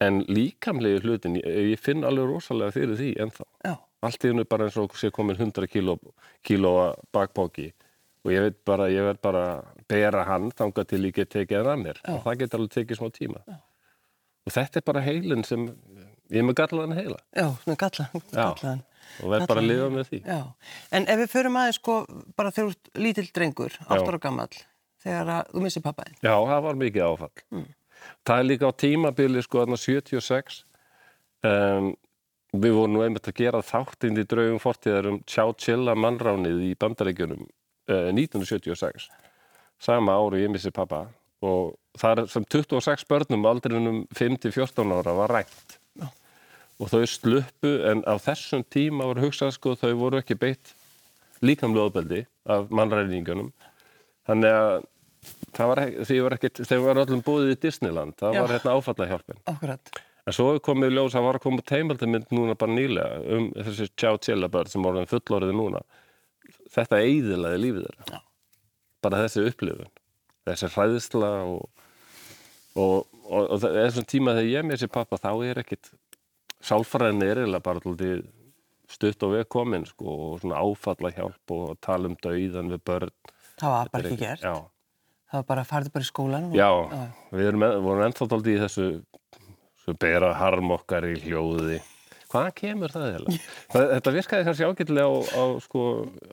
en 0.00 0.22
líkamlegi 0.32 1.04
hlutin, 1.04 1.36
ég, 1.38 1.74
ég 1.74 1.80
finn 1.80 2.06
alveg 2.08 2.32
rosalega 2.32 2.74
fyrir 2.74 2.98
því 2.98 3.12
ennþá 3.26 3.46
Já. 3.68 3.74
allt 4.06 4.24
í 4.24 4.32
hennu 4.32 4.46
bara 4.48 4.66
eins 4.66 4.78
og 4.80 4.96
sé 4.98 5.12
komin 5.14 5.38
100 5.38 5.70
kílóa 5.70 6.88
bakbóki 7.14 7.70
og 8.24 8.32
ég 8.34 8.44
veit 8.44 8.58
bara, 8.68 8.90
ég 8.92 9.06
verð 9.06 9.22
bara 9.24 9.44
bera 9.90 10.26
hann 10.28 10.50
þanga 10.56 10.84
til 10.88 11.02
ég 11.06 11.16
get 11.16 11.32
tekið 11.32 11.62
hann 11.62 11.72
að 11.72 11.82
mér. 11.86 12.00
Já. 12.04 12.12
og 12.14 12.22
það 12.26 12.38
getur 12.42 12.60
alveg 12.60 12.76
tekið 12.76 13.00
smá 13.00 13.12
tíma. 13.16 13.42
Já. 13.46 13.58
og 14.46 14.54
þetta 14.56 14.80
er 14.80 14.86
bara 14.90 15.04
heilin 15.04 15.44
sem 15.46 15.66
ég 16.30 16.40
er 16.42 16.46
með 16.46 16.58
gallaðan 16.60 16.98
heila. 16.98 17.20
Já, 17.36 17.48
með 17.66 17.80
gallaðan 17.84 18.84
og 19.20 19.32
verð 19.32 19.46
bara 19.50 19.62
að 19.62 19.68
lifa 19.70 19.90
með 19.90 20.10
því. 20.10 20.22
Já. 20.22 20.40
En 20.94 21.08
ef 21.10 21.22
við 21.24 21.32
förum 21.32 21.60
aðeins 21.60 21.80
sko 21.80 21.96
bara 22.38 22.52
þegar 22.54 22.68
þú 22.68 22.76
ert 22.76 22.90
lítill 23.06 23.30
drengur, 23.34 23.78
8 23.88 24.06
ára 24.06 24.22
gammal 24.22 24.50
þegar 25.00 25.48
þú 25.50 25.62
missir 25.64 25.84
pappaðin 25.84 26.18
Já, 26.20 26.34
það 26.34 26.64
var 26.66 26.80
mikið 26.80 27.06
áfall. 27.06 27.44
Mm. 27.50 27.68
Það 28.28 28.42
er 28.42 28.46
líka 28.48 28.70
á 28.70 28.72
tímabili 28.80 29.42
sko 29.44 29.62
aðna 29.62 29.78
76 29.80 30.60
um, 31.46 31.90
við 32.52 32.76
vorum 32.76 32.94
nú 32.96 33.04
einmitt 33.04 33.28
að 33.30 33.40
gera 33.40 33.62
þáttinn 33.64 34.20
í 34.20 34.26
draugum 34.28 34.60
fortíðar 34.62 35.08
um 35.10 35.18
Chowchilla 35.28 35.96
mannránið 35.98 36.62
í 36.70 36.70
bandaríkjunum 36.80 37.44
1976 37.88 39.08
eh, 39.08 39.30
sama 39.80 40.16
ári 40.18 40.44
ég 40.44 40.52
missi 40.52 40.72
pappa 40.74 41.06
og 41.40 41.76
það 41.98 42.24
er 42.24 42.32
sem 42.34 42.44
26 42.44 43.06
börnum 43.08 43.46
aldrinum 43.48 44.02
5-14 44.16 44.92
ára 44.98 45.16
var 45.16 45.34
rænt 45.38 45.78
Já. 45.96 46.10
og 46.78 46.92
þau 46.92 47.06
sluppu 47.08 47.72
en 47.90 48.04
á 48.04 48.14
þessum 48.20 48.66
tíma 48.68 49.08
voru 49.08 49.28
hugsað 49.28 49.54
sko 49.56 49.74
þau 49.80 49.94
voru 50.02 50.20
ekki 50.20 50.36
beitt 50.38 50.74
líkamlega 51.40 51.88
ofbeldi 51.88 52.22
af 52.44 52.68
mannræningunum 52.68 53.52
þannig 54.28 54.52
að 54.52 54.86
var, 55.56 55.80
því 56.08 56.20
var 56.24 56.36
ekkit, 56.36 56.62
þegar 56.64 56.84
var 56.86 57.02
öllum 57.06 57.24
búið 57.24 57.54
í 57.54 57.58
Disneyland 57.64 58.16
það 58.20 58.36
Já. 58.36 58.44
var 58.44 58.56
hérna 58.56 58.76
áfallahjálpin 58.76 59.42
Akkurat 59.48 60.00
En 60.28 60.36
svo 60.36 60.50
hefur 60.50 60.62
komið 60.68 60.92
ljós 60.94 61.14
að 61.18 61.24
var 61.26 61.38
að 61.38 61.44
koma 61.46 61.64
teimaldamind 61.66 62.32
núna 62.34 62.56
bara 62.58 62.74
nýlega 62.76 63.20
um 63.36 63.48
þessi 63.56 63.88
tjá-tjela-börn 63.98 64.70
sem 64.70 64.84
voruð 64.84 65.08
fullorðið 65.10 65.56
núna. 65.56 65.80
Þetta 66.70 67.00
eidilaði 67.04 67.60
lífið 67.64 67.86
þeirra. 67.88 68.08
Já. 68.14 68.20
Bara 69.00 69.22
þessi 69.24 69.44
upplifun, 69.48 69.92
þessi 70.48 70.70
hræðisla 70.74 71.30
og, 71.48 71.86
og, 72.76 73.06
og, 73.24 73.46
og 73.46 73.62
þessum 73.64 74.06
tíma 74.10 74.36
þegar 74.36 74.50
ég 74.50 74.66
með 74.66 74.76
þessi 74.76 74.90
pappa 74.96 75.20
þá 75.20 75.30
er 75.48 75.62
ekkit, 75.62 75.92
sálfræðin 76.68 77.24
er 77.24 77.42
eiginlega 77.42 77.64
bara 77.64 77.96
stutt 78.90 79.22
og 79.26 79.36
veðkomin 79.36 79.86
sko, 79.88 80.16
og 80.26 80.42
svona 80.42 80.60
áfalla 80.60 81.12
hjálp 81.14 81.54
og 81.54 81.78
tala 81.84 82.10
um 82.10 82.18
dauðan 82.20 82.74
við 82.74 82.84
börn. 82.90 83.14
Það 83.60 83.74
var 83.76 83.92
bara 83.94 84.10
ekki 84.10 84.20
gert. 84.20 84.44
Já. 84.44 84.54
Það 85.30 85.38
var 85.38 85.46
bara 85.46 85.62
að 85.62 85.70
fara 85.70 85.94
bara 85.94 86.04
í 86.04 86.10
skólan. 86.10 86.48
Já, 86.58 86.70
við 87.30 87.48
erum, 87.52 87.64
vorum 87.86 88.04
ennþá 88.08 88.26
tóldi 88.32 88.56
í 88.56 88.60
þessu 88.60 88.86
Svo 89.80 89.96
bera 89.98 90.34
harm 90.36 90.74
okkar 90.74 91.06
í 91.08 91.16
hljóði. 91.18 91.80
Hvaðan 92.30 92.54
kemur 92.60 92.94
það 92.94 93.06
heila? 93.08 93.34
Þetta 93.74 94.12
virkaði 94.14 94.46
kannski 94.46 94.68
ágætilega 94.68 95.08
á, 95.10 95.18
á 95.34 95.44
sko, 95.64 95.84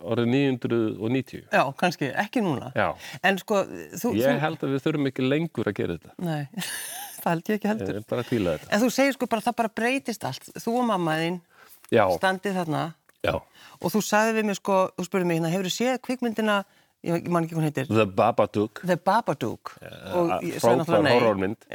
orðið 0.06 0.30
990. 0.34 1.44
Já, 1.50 1.63
kannski, 1.80 2.12
ekki 2.25 2.44
núna. 2.46 2.70
Já. 2.77 2.88
En 3.25 3.42
sko, 3.42 3.63
þú... 3.98 4.13
Ég 4.20 4.42
held 4.44 4.62
að 4.62 4.75
við 4.75 4.86
þurfum 4.86 5.12
ekki 5.12 5.25
lengur 5.25 5.72
að 5.72 5.77
gera 5.82 5.98
þetta. 5.98 6.16
Nei, 6.22 6.68
það 7.24 7.30
held 7.32 7.51
ég 7.51 7.60
ekki 7.60 7.72
heldur. 7.72 7.94
Ég 7.96 8.01
er 8.04 8.10
bara 8.13 8.25
að 8.25 8.32
kvíla 8.32 8.56
þetta. 8.58 8.72
En 8.72 8.84
þú 8.86 8.92
segir 9.00 9.18
sko 9.18 9.32
bara, 9.34 9.48
það 9.50 9.60
bara 9.63 9.75
breytist 9.82 10.27
allt. 10.30 10.50
Þú 10.56 10.80
og 10.84 10.89
mammaðinn 10.94 11.42
standið 11.89 12.62
þarna. 12.62 12.88
Já. 13.25 13.34
Og 13.82 13.94
þú 13.94 14.04
sagði 14.06 14.38
við 14.38 14.51
mig 14.51 14.60
sko, 14.62 14.82
þú 14.98 15.08
spurði 15.10 15.32
mig 15.32 15.39
hérna, 15.39 15.54
hefur 15.56 15.72
þú 15.72 15.77
séð 15.80 16.04
kvikmyndina 16.06 16.62
ég 17.06 17.30
man 17.30 17.46
ekki 17.46 17.58
hún 17.58 17.68
heitir 17.68 17.88
The 17.89 18.06
Babadook 18.06 18.82
The 18.86 18.98
Babadook 18.98 19.75
frákvæm 19.77 21.10
horrormynd 21.12 21.68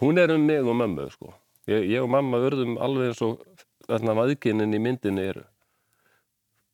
hún 0.00 0.18
er 0.18 0.32
um 0.34 0.46
mig 0.46 0.64
og 0.64 0.76
mömmu 0.76 1.10
sko. 1.12 1.34
ég, 1.68 1.84
ég 1.90 2.02
og 2.02 2.08
mamma 2.10 2.40
verðum 2.40 2.78
alveg 2.80 3.12
eins 3.12 3.22
og 3.22 3.44
þarna 3.90 4.16
maðginin 4.18 4.76
í 4.76 4.82
myndinni 4.82 5.26
eru. 5.32 5.44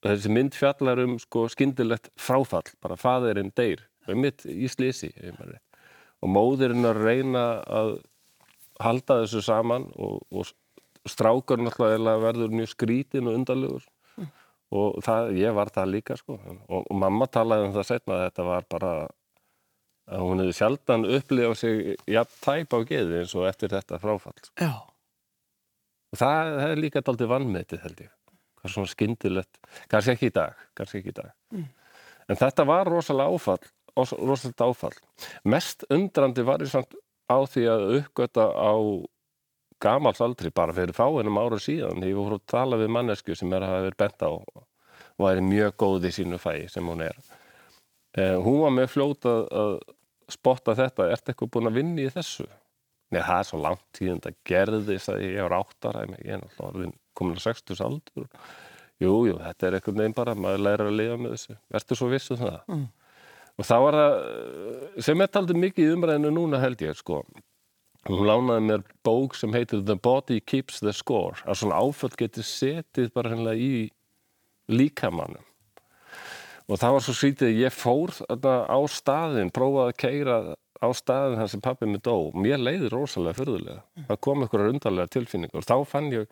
Þessi 0.07 0.31
mynd 0.33 0.57
fjallar 0.57 1.01
um 1.03 1.17
sko 1.19 1.47
skindilegt 1.51 2.11
fráfall 2.21 2.67
bara 2.85 2.99
faðirinn 3.01 3.55
deyr 3.57 3.83
um 4.07 4.21
mitt 4.23 4.45
í 4.47 4.69
slísi 4.71 5.11
og 5.17 6.31
móðurinn 6.31 6.87
að 6.87 7.03
reyna 7.03 7.45
að 7.67 7.97
halda 8.83 9.23
þessu 9.25 9.43
saman 9.45 9.89
og, 9.97 10.23
og 10.31 10.53
strákar 11.09 11.61
náttúrulega 11.63 12.23
verður 12.23 12.55
mjög 12.55 12.73
skrítin 12.75 13.31
og 13.31 13.39
undarlegur. 13.41 13.87
Og 14.75 14.97
það, 15.07 15.37
ég 15.39 15.55
var 15.55 15.71
það 15.71 15.93
líka 15.93 16.17
sko. 16.19 16.41
Og, 16.43 16.81
og 16.83 16.97
mamma 16.99 17.29
talaði 17.31 17.69
um 17.69 17.77
það 17.77 17.87
setna 17.87 18.17
að 18.17 18.25
þetta 18.25 18.47
var 18.49 18.67
bara 18.75 18.91
að 20.07 20.25
hún 20.27 20.43
hefði 20.43 20.57
sjaldan 20.59 21.07
upplifað 21.17 21.57
sig 21.61 21.95
jafn 22.11 22.43
tæp 22.43 22.75
á 22.75 22.79
geði 22.91 23.23
eins 23.23 23.35
og 23.39 23.47
eftir 23.49 23.73
þetta 23.73 24.03
fráfall 24.03 24.37
sko. 24.43 24.55
Já 24.59 24.96
það, 26.21 26.53
það 26.61 26.75
er 26.75 26.83
líka 26.83 27.03
aldrei 27.05 27.31
vannmetið 27.31 27.83
held 27.87 28.05
ég. 28.07 28.13
Hvað 28.61 28.75
svona 28.75 28.93
skyndilegt, 28.93 29.59
kannski 29.93 30.15
ekki 30.17 30.31
í 30.31 30.37
dag 30.37 30.63
kannski 30.79 31.01
ekki 31.01 31.13
í 31.15 31.19
dag. 31.21 31.33
Mm. 31.55 31.67
en 32.27 32.39
þetta 32.41 32.65
var 32.67 32.89
rosalega 32.91 33.35
áfall 33.37 33.65
rosalega 33.97 34.69
áfall. 34.69 34.97
Mest 35.45 35.85
undrandi 35.91 36.45
var 36.45 36.65
ég 36.65 36.71
samt 36.71 36.97
á 37.31 37.39
því 37.49 37.65
að 37.73 37.85
uppgöta 38.01 38.49
á 38.53 38.75
gamals 39.81 40.21
aldri 40.25 40.51
bara 40.55 40.75
fyrir 40.77 40.97
fáinum 40.97 41.41
ára 41.41 41.59
síðan 41.61 42.05
ég 42.05 42.17
voru 42.17 42.39
að 42.39 42.47
tala 42.49 42.79
við 42.81 42.93
mannesku 42.93 43.37
sem 43.37 43.53
er 43.53 43.65
að 43.65 43.73
hafa 43.73 43.87
verið 43.87 43.99
bent 44.05 44.25
á 44.25 44.31
og 45.17 45.27
er 45.31 45.43
mjög 45.45 45.77
góð 45.81 46.09
í 46.09 46.13
sínu 46.13 46.39
fæi 46.41 46.69
sem 46.69 46.85
hún 46.85 47.03
er. 47.05 47.17
Eh, 48.17 48.37
hún 48.37 48.63
var 48.65 48.73
með 48.73 48.93
fljóta 48.93 49.33
að 49.49 49.79
spotta 50.33 50.75
þetta. 50.77 51.11
Ert 51.13 51.29
eitthvað 51.29 51.53
búin 51.55 51.71
að 51.71 51.79
vinna 51.81 52.05
í 52.05 52.13
þessu 52.13 52.47
Nei, 53.15 53.21
það 53.23 53.39
er 53.39 53.47
svo 53.47 53.59
langt 53.63 53.85
tíðan 53.95 54.23
það 54.25 54.39
gerðist 54.51 55.11
að 55.13 55.21
ég 55.23 55.43
var 55.45 55.57
áttar 55.61 55.99
ég 56.17 56.33
er 56.35 56.41
náttúrulega 56.43 56.97
komin 57.17 57.39
á 57.39 57.47
60 57.47 57.85
aldur 57.87 58.27
jújú, 59.03 59.31
jú, 59.31 59.41
þetta 59.41 59.67
er 59.69 59.77
eitthvað 59.77 59.99
nefn 60.01 60.15
bara 60.17 60.37
maður 60.39 60.63
læra 60.65 60.87
að 60.89 60.97
lifa 61.01 61.19
með 61.21 61.35
þessu. 61.37 61.59
Verður 61.75 62.01
svo 62.01 62.09
vissu 62.13 62.37
um 62.37 62.41
það? 62.43 62.57
Mm. 62.73 62.87
og 63.57 63.69
þá 63.69 63.77
var 63.81 63.99
það 63.99 65.05
sem 65.07 65.23
er 65.25 65.33
taldið 65.33 65.61
mikið 65.63 65.85
í 65.85 65.97
umræðinu 65.97 66.33
núna 66.37 66.63
held 66.63 66.85
ég 66.85 66.99
sko. 66.99 67.23
Hún 68.07 68.23
lánaði 68.29 68.65
mér 68.69 68.85
bók 69.05 69.35
sem 69.35 69.55
heitir 69.57 69.83
The 69.83 69.97
Body 69.99 70.39
Keeps 70.41 70.79
the 70.83 70.95
Score 70.95 71.43
að 71.45 71.63
svona 71.63 71.81
áföll 71.83 72.13
getur 72.19 72.47
setið 72.47 73.11
bara 73.17 73.33
hennilega 73.33 73.59
í 73.59 73.89
líkamannum 74.71 75.43
og 76.67 76.81
það 76.83 76.95
var 76.97 77.05
svo 77.07 77.15
sýtið 77.15 77.49
að 77.49 77.61
ég 77.63 77.75
fór 77.75 78.13
á 78.27 78.79
staðin, 78.91 79.53
prófaði 79.55 79.93
að 79.93 79.99
keira 80.03 80.39
á 80.83 80.89
staðin 80.97 81.41
þar 81.41 81.53
sem 81.53 81.63
pappi 81.65 81.89
mig 81.91 82.03
dó 82.07 82.15
og 82.17 82.37
mér 82.39 82.61
leiði 82.63 82.91
rosalega 82.93 83.39
förðulega 83.41 84.07
það 84.11 84.21
kom 84.27 84.45
einhverjar 84.45 84.75
undarlega 84.75 85.13
tilfinningar 85.17 85.63
og 85.63 85.69
þá 85.69 85.77
fann 85.93 86.13
ég 86.15 86.29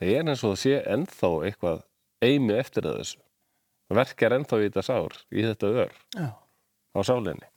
það 0.00 0.12
er 0.12 0.32
eins 0.32 0.42
og 0.42 0.54
það 0.54 0.62
sé 0.64 0.80
ennþá 0.96 1.32
eitthvað 1.48 1.84
eimi 2.26 2.58
eftir 2.58 2.88
þessu 2.88 3.22
verkar 3.96 4.36
ennþá 4.36 4.60
í 4.60 4.68
þetta 4.68 4.86
sár 4.86 5.18
í 5.30 5.46
þetta 5.46 5.72
ör 5.84 5.96
Já. 6.16 6.28
á 6.96 7.00
sálinni 7.06 7.50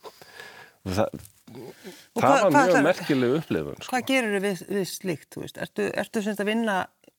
og 0.85 0.95
það 0.95 1.19
það 1.49 2.23
hva, 2.23 2.29
var 2.29 2.53
mjög 2.53 2.83
merkileg 2.85 3.35
upplifun 3.39 3.79
sko. 3.81 3.91
Hvað 3.93 4.07
gerur 4.09 4.35
þið 4.35 4.43
við, 4.45 4.63
við 4.75 4.89
slíkt? 4.91 5.37
Ertu, 5.63 5.87
ertu 6.03 6.23
semst 6.25 6.43
að 6.43 6.51
vinna 6.51 6.75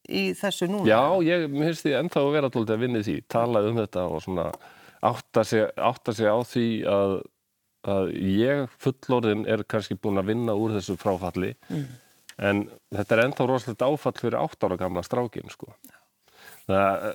í 0.06 0.22
þessu 0.38 0.68
núna? 0.70 0.86
Já, 0.88 1.02
ég 1.26 1.46
finnst 1.50 1.86
því 1.86 1.96
ennþá 1.98 2.22
að 2.22 2.36
vera 2.36 2.52
að 2.60 2.84
vinna 2.84 3.02
í 3.02 3.06
því, 3.06 3.16
tala 3.30 3.64
um 3.66 3.80
þetta 3.80 4.06
og 4.06 4.22
svona 4.24 4.46
átta 5.10 5.44
sig, 5.48 5.66
átta 5.76 6.14
sig 6.16 6.28
á 6.30 6.38
því 6.44 6.66
að, 6.90 7.16
að 7.88 8.12
ég 8.16 8.68
fullorðin 8.80 9.46
er 9.48 9.64
kannski 9.68 9.96
búin 9.96 10.20
að 10.20 10.32
vinna 10.34 10.56
úr 10.58 10.74
þessu 10.76 10.96
fráfalli 11.00 11.54
mm. 11.70 11.84
en 12.50 12.64
þetta 12.92 13.16
er 13.16 13.22
ennþá 13.24 13.46
rosalega 13.48 13.88
áfall 13.88 14.16
fyrir 14.18 14.38
átt 14.40 14.66
ára 14.66 14.78
gamla 14.80 15.04
strákin 15.06 15.52
sko. 15.52 15.72
Það 16.68 17.06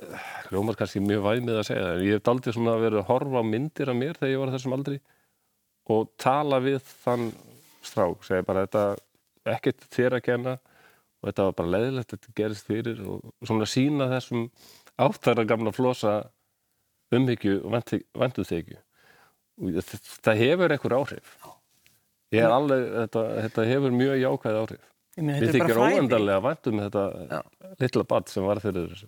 hljómar 0.50 0.78
kannski 0.80 1.04
mjög 1.04 1.26
væmið 1.28 1.60
að 1.60 1.68
segja 1.70 1.84
það 1.86 1.98
en 1.98 2.06
ég 2.08 2.18
hef 2.18 2.32
aldrei 2.32 2.56
svona 2.56 2.78
verið 2.82 3.02
að 3.02 3.10
horfa 3.12 3.44
myndir 3.46 3.92
af 3.92 4.00
mér 4.00 4.18
þegar 4.18 4.34
ég 4.34 4.42
var 4.42 4.54
þessum 4.56 4.78
aldri 4.78 5.02
og 5.96 6.08
tala 6.18 6.62
við 6.66 6.80
þann 7.04 7.28
strák, 7.86 8.26
segja 8.26 8.48
bara 8.48 8.66
þetta 8.66 8.86
ekkert 9.56 9.86
þér 9.94 10.18
að 10.18 10.26
kenna 10.26 10.56
og 10.58 11.30
þetta 11.30 11.46
var 11.46 11.58
bara 11.60 11.74
leiðilegt, 11.76 12.16
þetta 12.16 12.36
gerist 12.42 12.66
fyrir 12.66 13.04
og 13.06 13.22
svona 13.46 13.70
sína 13.70 14.10
þessum 14.10 14.48
áttæra 14.98 15.46
gamla 15.46 15.74
flosa 15.76 16.18
umhyggju 17.14 17.62
og 17.62 17.78
venduð 18.18 18.50
þegju 18.50 18.82
það 19.56 20.42
hefur 20.42 20.76
einhver 20.76 20.98
áhrif. 21.00 21.36
Ég 22.34 22.44
er 22.44 22.54
alveg, 22.54 22.86
þetta, 23.06 23.24
þetta 23.46 23.66
hefur 23.70 23.96
mjög 23.96 24.22
jákvæð 24.22 24.62
áhrif. 24.62 24.88
Við 25.16 25.54
þykir 25.56 25.78
óendarlega 25.80 26.42
vendum 26.44 26.82
þetta 26.84 27.04
Já. 27.30 27.38
litla 27.80 28.04
bad 28.10 28.32
sem 28.32 28.48
var 28.48 28.60
fyrir 28.64 28.90
þessu. 28.92 29.08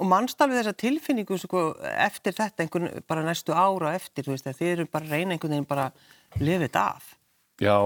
Og 0.00 0.08
mannstalfið 0.08 0.62
þessa 0.62 0.76
tilfinningu 0.80 1.36
sko, 1.42 1.64
eftir 1.92 2.32
þetta, 2.38 2.64
einhvern 2.64 3.02
bara 3.10 3.24
næstu 3.26 3.52
ára 3.52 3.92
eftir, 3.98 4.24
þú 4.24 4.32
veist, 4.32 4.48
þið 4.48 4.70
eru 4.70 4.86
bara 4.88 5.10
reyna 5.10 5.36
einhvern 5.36 5.52
veginn 5.52 5.68
bara 5.68 5.90
lifið 6.40 6.78
af? 6.80 7.10
Já. 7.60 7.76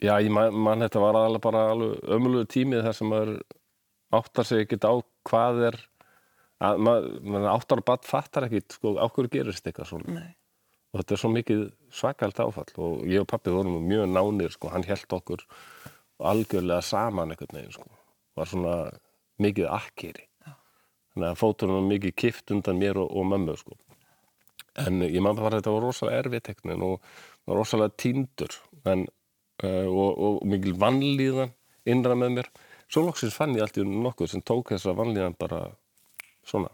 Já, 0.00 0.14
ég 0.24 0.32
man, 0.32 0.56
man 0.56 0.80
þetta 0.80 1.02
var 1.02 1.18
alveg 1.20 1.44
bara 1.44 1.66
alveg 1.74 1.98
ömulegu 2.16 2.48
tímið 2.48 2.86
þar 2.86 2.96
sem 2.96 3.10
maður 3.12 3.34
áttar 4.16 4.48
sig 4.48 4.64
ekkert 4.64 4.88
á 4.88 4.92
hvað 5.28 5.64
er 5.68 5.76
að 6.60 6.82
maður 6.84 7.48
áttar 7.54 7.82
og 7.82 7.88
batt 7.88 8.06
fattar 8.08 8.46
ekkert, 8.46 8.76
sko, 8.76 8.94
ákveður 9.00 9.30
gerist 9.36 9.66
eitthvað 9.66 9.92
svona. 9.94 10.20
Nei. 10.20 10.30
og 10.90 10.98
þetta 10.98 11.14
er 11.14 11.20
svo 11.22 11.28
mikið 11.30 11.60
svakalt 11.94 12.40
áfall 12.42 12.72
og 12.82 13.04
ég 13.06 13.22
og 13.22 13.28
pappi 13.30 13.52
vorum 13.54 13.76
mjög 13.86 14.08
nánir, 14.10 14.50
sko, 14.50 14.72
hann 14.74 14.86
held 14.88 15.14
okkur 15.14 15.44
algjörlega 16.30 16.82
saman 16.82 17.30
einhvern 17.32 17.56
veginn, 17.56 17.76
sko, 17.76 17.86
var 18.36 18.50
svona 18.50 18.74
mikið 19.40 19.70
akkeri. 19.70 20.26
Þannig 21.10 21.28
að 21.30 21.38
fótunum 21.40 21.78
var 21.78 21.86
mikið 21.90 22.16
kift 22.22 22.52
undan 22.54 22.78
mér 22.78 23.00
og, 23.02 23.08
og 23.10 23.26
mömmu 23.26 23.56
sko. 23.58 23.78
en 24.78 25.02
ég 25.02 25.18
maður 25.18 25.42
bara 25.42 25.56
að 25.56 25.56
þetta 25.58 25.72
var 25.74 25.82
rosalega 25.82 26.18
erfið 26.22 26.42
teknin 26.46 26.82
og 26.86 27.08
var 27.48 27.58
rosalega 27.58 27.94
týndur 27.98 28.54
en, 28.86 29.02
uh, 29.64 29.88
og, 29.90 30.10
og 30.14 30.36
mikil 30.46 30.76
vannlíðan 30.78 31.50
innra 31.90 32.14
með 32.14 32.36
mér. 32.36 32.50
Svo 32.90 33.02
loksins 33.06 33.34
fann 33.34 33.56
ég 33.56 33.64
alltaf 33.66 33.86
nokkuð 33.86 34.30
sem 34.30 34.44
tók 34.46 34.70
þessa 34.70 34.94
vannlíðan 34.98 35.34
bara 35.40 35.64
svona. 36.46 36.70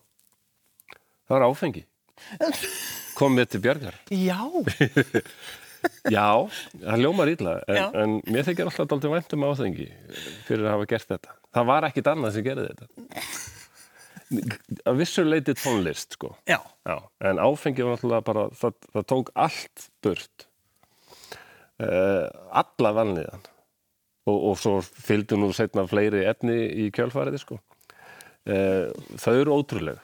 Það 1.27 1.37
var 1.37 1.47
áfengi. 1.51 1.85
Kom 3.17 3.37
mér 3.37 3.49
til 3.49 3.61
björgar 3.65 3.97
Já. 4.13 4.41
Já, 6.11 6.49
það 6.81 7.03
ljómar 7.03 7.31
ítla 7.31 7.53
en, 7.71 7.99
en 8.01 8.15
mér 8.33 8.47
þykir 8.47 8.71
alltaf 8.71 8.87
alltaf 8.87 9.13
væntum 9.13 9.45
áfengi 9.47 9.87
fyrir 10.47 10.65
að 10.67 10.73
hafa 10.73 10.89
gert 10.91 11.13
þetta. 11.13 11.37
Það 11.55 11.69
var 11.69 11.87
ekkit 11.87 12.11
annað 12.11 12.35
sem 12.35 12.47
gerði 12.47 12.71
þetta. 12.73 12.89
Að 14.91 14.99
vissur 14.99 15.29
leiti 15.29 15.55
tónlist 15.55 16.17
sko. 16.17 16.33
Já. 16.51 16.59
Já, 16.89 16.97
en 17.31 17.39
áfengi 17.43 17.87
var 17.87 17.95
náttúrulega 17.95 18.27
bara 18.27 18.47
það, 18.59 18.81
það 18.97 19.07
tók 19.13 19.31
allt 19.47 19.87
burt. 20.03 20.49
Uh, 21.77 22.27
alla 22.57 22.95
vanliðan 22.97 23.47
og, 24.27 24.37
og 24.37 24.55
svo 24.59 24.79
fylgdu 24.81 25.39
nú 25.39 25.53
setna 25.55 25.85
fleiri 25.87 26.25
efni 26.27 26.57
í 26.87 26.89
kjölfariði 26.95 27.43
sko 27.43 27.61
þau 28.47 29.35
eru 29.35 29.59
ótrúlega 29.59 30.01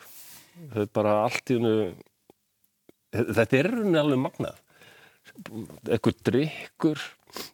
þau 0.75 0.87
bara 0.99 1.17
allt 1.27 1.53
í 1.53 1.59
hennu 1.59 1.93
þetta 3.13 3.59
er 3.59 3.71
henni 3.79 4.01
alveg 4.01 4.23
magnað 4.23 4.61
eitthvað 5.89 6.23
drikkur 6.29 7.03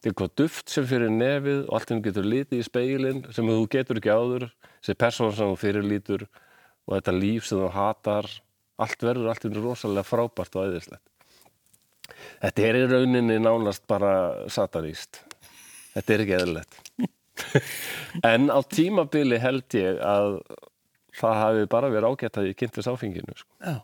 eitthvað 0.03 0.35
duft 0.41 0.73
sem 0.73 0.87
fyrir 0.89 1.13
nefið 1.15 1.67
og 1.67 1.77
allt 1.77 1.93
henni 1.93 2.07
getur 2.09 2.27
litið 2.27 2.63
í 2.63 2.67
speilin 2.67 3.23
sem 3.35 3.47
þú 3.47 3.61
getur 3.71 4.01
ekki 4.01 4.15
áður 4.15 4.49
þessi 4.81 4.99
persón 4.99 5.37
sem 5.37 5.53
þú 5.53 5.61
fyrir 5.61 5.87
lítur 5.87 6.27
og 6.89 6.97
þetta 6.97 7.15
líf 7.19 7.47
sem 7.47 7.61
þú 7.61 7.71
hatar 7.77 8.31
allt 8.79 9.05
verður 9.05 9.31
allt 9.31 9.47
henni 9.47 9.63
rosalega 9.63 10.07
frábært 10.09 10.59
og 10.59 10.71
æðislegt 10.71 11.05
Þetta 12.39 12.67
er 12.69 12.79
í 12.79 12.85
rauninni 12.91 13.39
nánast 13.43 13.85
bara 13.91 14.13
sataníst. 14.53 15.23
Þetta 15.95 16.15
er 16.15 16.25
ekki 16.25 16.37
eðlilegt. 16.39 16.81
en 18.33 18.49
á 18.51 18.59
tímabili 18.67 19.39
held 19.43 19.79
ég 19.79 20.01
að 20.03 20.41
það 21.19 21.41
hafi 21.43 21.67
bara 21.75 21.91
verið 21.93 22.13
ágætt 22.13 22.39
að 22.41 22.51
ég 22.51 22.61
kynntist 22.61 22.91
áfenginu. 22.91 23.35
Sko. 23.39 23.75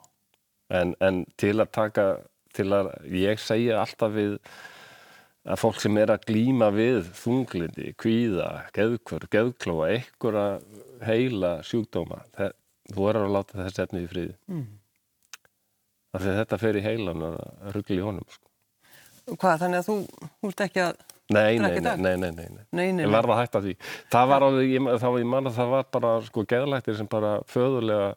En, 0.74 0.94
en 1.04 1.24
til 1.40 1.56
að 1.58 1.72
taka, 1.74 2.06
til 2.56 2.70
að 2.74 2.92
ég 3.14 3.42
segja 3.42 3.82
alltaf 3.82 4.14
við 4.14 4.38
að 5.44 5.60
fólk 5.60 5.82
sem 5.82 5.98
er 6.00 6.14
að 6.14 6.24
glýma 6.30 6.70
við 6.72 7.10
þunglindi, 7.20 7.90
kvíða, 8.00 8.48
geðkvör, 8.76 9.26
geðklóa, 9.32 9.90
einhverja 9.98 10.46
heila 11.04 11.58
sjúkdóma, 11.68 12.22
það, 12.38 12.54
þú 12.94 13.10
er 13.10 13.20
að 13.20 13.34
láta 13.36 13.60
þess 13.60 13.84
efni 13.84 14.06
í 14.06 14.08
friði. 14.08 14.38
Mm 14.48 14.64
af 16.14 16.22
því 16.22 16.30
að 16.30 16.38
þetta 16.40 16.60
fer 16.62 16.78
í 16.78 16.84
heilan 16.84 17.26
að 17.26 17.38
ruggla 17.74 17.96
í 17.96 18.04
honum 18.04 18.30
sko. 18.30 18.50
Hvað, 19.34 19.60
þannig 19.62 19.80
að 19.80 19.88
þú 19.88 19.96
húst 20.44 20.62
ekki 20.64 20.82
að 20.84 21.02
nei, 21.34 21.58
nei, 21.58 21.80
nei, 21.80 21.96
nei, 21.96 22.16
nei, 22.22 22.32
nei, 22.32 22.48
nei, 22.70 22.88
nei. 22.98 23.06
verða 23.10 23.36
að 23.36 23.40
hætta 23.42 23.62
því. 23.64 23.76
Það 24.14 24.30
var 24.32 24.46
alveg, 24.48 24.74
ég, 24.74 24.90
þá 25.02 25.08
ég 25.18 25.30
man 25.34 25.50
að 25.50 25.58
það 25.58 25.72
var 25.74 25.88
bara 25.98 26.12
sko 26.28 26.46
geðlættir 26.54 26.98
sem 26.98 27.10
bara 27.10 27.36
föðulega 27.50 28.12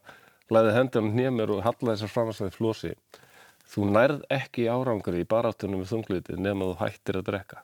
læði 0.54 0.76
hendunum 0.78 1.16
nýjumir 1.18 1.56
og 1.56 1.64
hallaði 1.66 1.96
þessar 1.96 2.14
framastæði 2.14 2.56
flósi 2.56 2.94
þú 3.68 3.90
nærð 3.92 4.22
ekki 4.32 4.68
árangri 4.72 5.24
í 5.24 5.28
baráttunum 5.28 5.84
við 5.84 5.92
þungliti 5.92 6.38
nema 6.40 6.70
þú 6.70 6.78
hættir 6.82 7.20
að 7.20 7.28
drekka. 7.32 7.64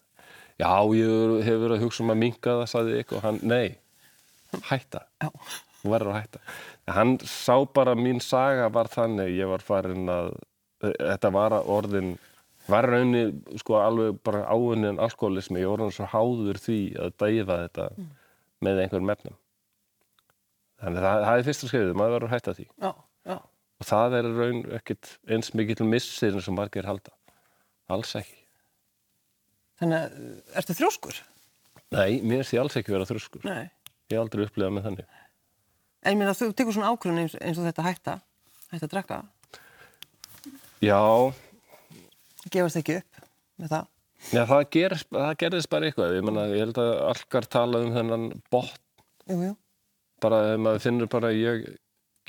Já, 0.59 0.69
ég 0.93 1.45
hef 1.47 1.61
verið 1.61 1.77
að 1.77 1.85
hugsa 1.87 2.03
um 2.03 2.13
að 2.13 2.19
minka 2.21 2.57
það, 2.59 2.67
saði 2.69 2.97
ég 2.99 3.13
og 3.15 3.23
hann, 3.23 3.39
nei 3.41 3.77
hætta, 4.67 5.05
þú 5.81 5.93
verður 5.95 6.11
að 6.11 6.19
hætta. 6.19 6.41
Hann 6.93 7.15
sá 7.25 7.55
bara 7.73 7.95
mín 7.97 8.21
saga 8.21 8.67
var 8.73 8.91
þannig 8.91 9.33
ég 9.33 9.49
var 9.49 9.63
farin 9.65 10.11
að 10.11 10.35
þetta 10.83 11.31
var 11.33 11.55
orðin 11.61 12.13
var 12.71 12.87
raunni 12.89 13.23
sko 13.61 13.79
alveg 13.79 14.19
bara 14.25 14.43
áunin 14.47 15.01
alkoholismi, 15.03 15.61
ég 15.63 15.71
voru 15.71 15.87
hann 15.87 15.95
svo 15.95 16.07
háður 16.11 16.59
því 16.63 16.79
að 17.05 17.15
dæfa 17.23 17.57
þetta 17.65 17.87
mm. 17.95 18.11
með 18.67 18.83
einhverjum 18.83 19.09
mefnum 19.11 19.39
þannig 20.83 21.01
að 21.01 21.07
það, 21.07 21.25
það 21.25 21.39
er 21.39 21.49
fyrsta 21.49 21.71
skrifið, 21.71 21.97
maður 21.99 22.15
verður 22.17 22.29
að 22.29 22.35
hætta 22.37 22.55
því 22.59 22.67
já, 22.69 22.91
já. 23.31 23.35
og 23.79 23.89
það 23.89 24.17
er 24.19 24.31
raun 24.37 24.63
ekkit 24.79 25.11
eins 25.27 25.51
mikill 25.57 25.89
missir 25.89 26.39
sem 26.39 26.57
margir 26.59 26.89
halda 26.89 27.15
alls 27.91 28.15
ekki 28.19 28.39
Þannig 29.81 30.03
að, 30.05 30.25
ertu 30.59 30.73
þrjóskur? 30.77 31.15
Nei, 31.95 32.21
mér 32.21 32.43
ég 32.45 32.61
alls 32.61 32.75
ekki 32.79 32.93
vera 32.93 33.07
þrjóskur 33.09 33.43
Nei. 33.47 33.65
ég 34.07 34.15
hef 34.15 34.21
aldrei 34.21 34.45
upplegað 34.45 34.75
með 34.77 34.85
þannig 34.87 35.19
En 36.03 36.17
ég 36.17 36.19
meina, 36.19 36.35
þú 36.35 36.49
tekur 36.51 36.75
svona 36.75 36.91
ákvörðun 36.91 37.21
eins, 37.21 37.35
eins 37.39 37.59
og 37.59 37.67
þetta 37.69 37.83
hætta, 37.85 38.13
hætta 38.73 38.87
að 38.89 38.91
drekka. 38.91 39.19
Já. 40.83 40.99
Gefast 42.51 42.79
ekki 42.79 42.99
upp 42.99 43.27
með 43.61 43.75
það? 43.75 43.89
Já, 44.31 44.41
það, 44.47 44.61
gerist, 44.71 45.09
það 45.11 45.33
gerðist 45.41 45.71
bara 45.71 45.87
eitthvað. 45.89 46.15
Ég, 46.17 46.25
meina, 46.27 46.45
ég 46.51 46.63
held 46.63 46.79
að 46.79 46.91
allgar 47.09 47.47
tala 47.51 47.83
um 47.83 47.93
þennan 47.95 48.29
botn. 48.53 49.43
Bara 50.23 50.39
ef 50.53 50.61
maður 50.63 50.83
finnur 50.85 51.11
bara, 51.11 51.33
ég 51.35 51.65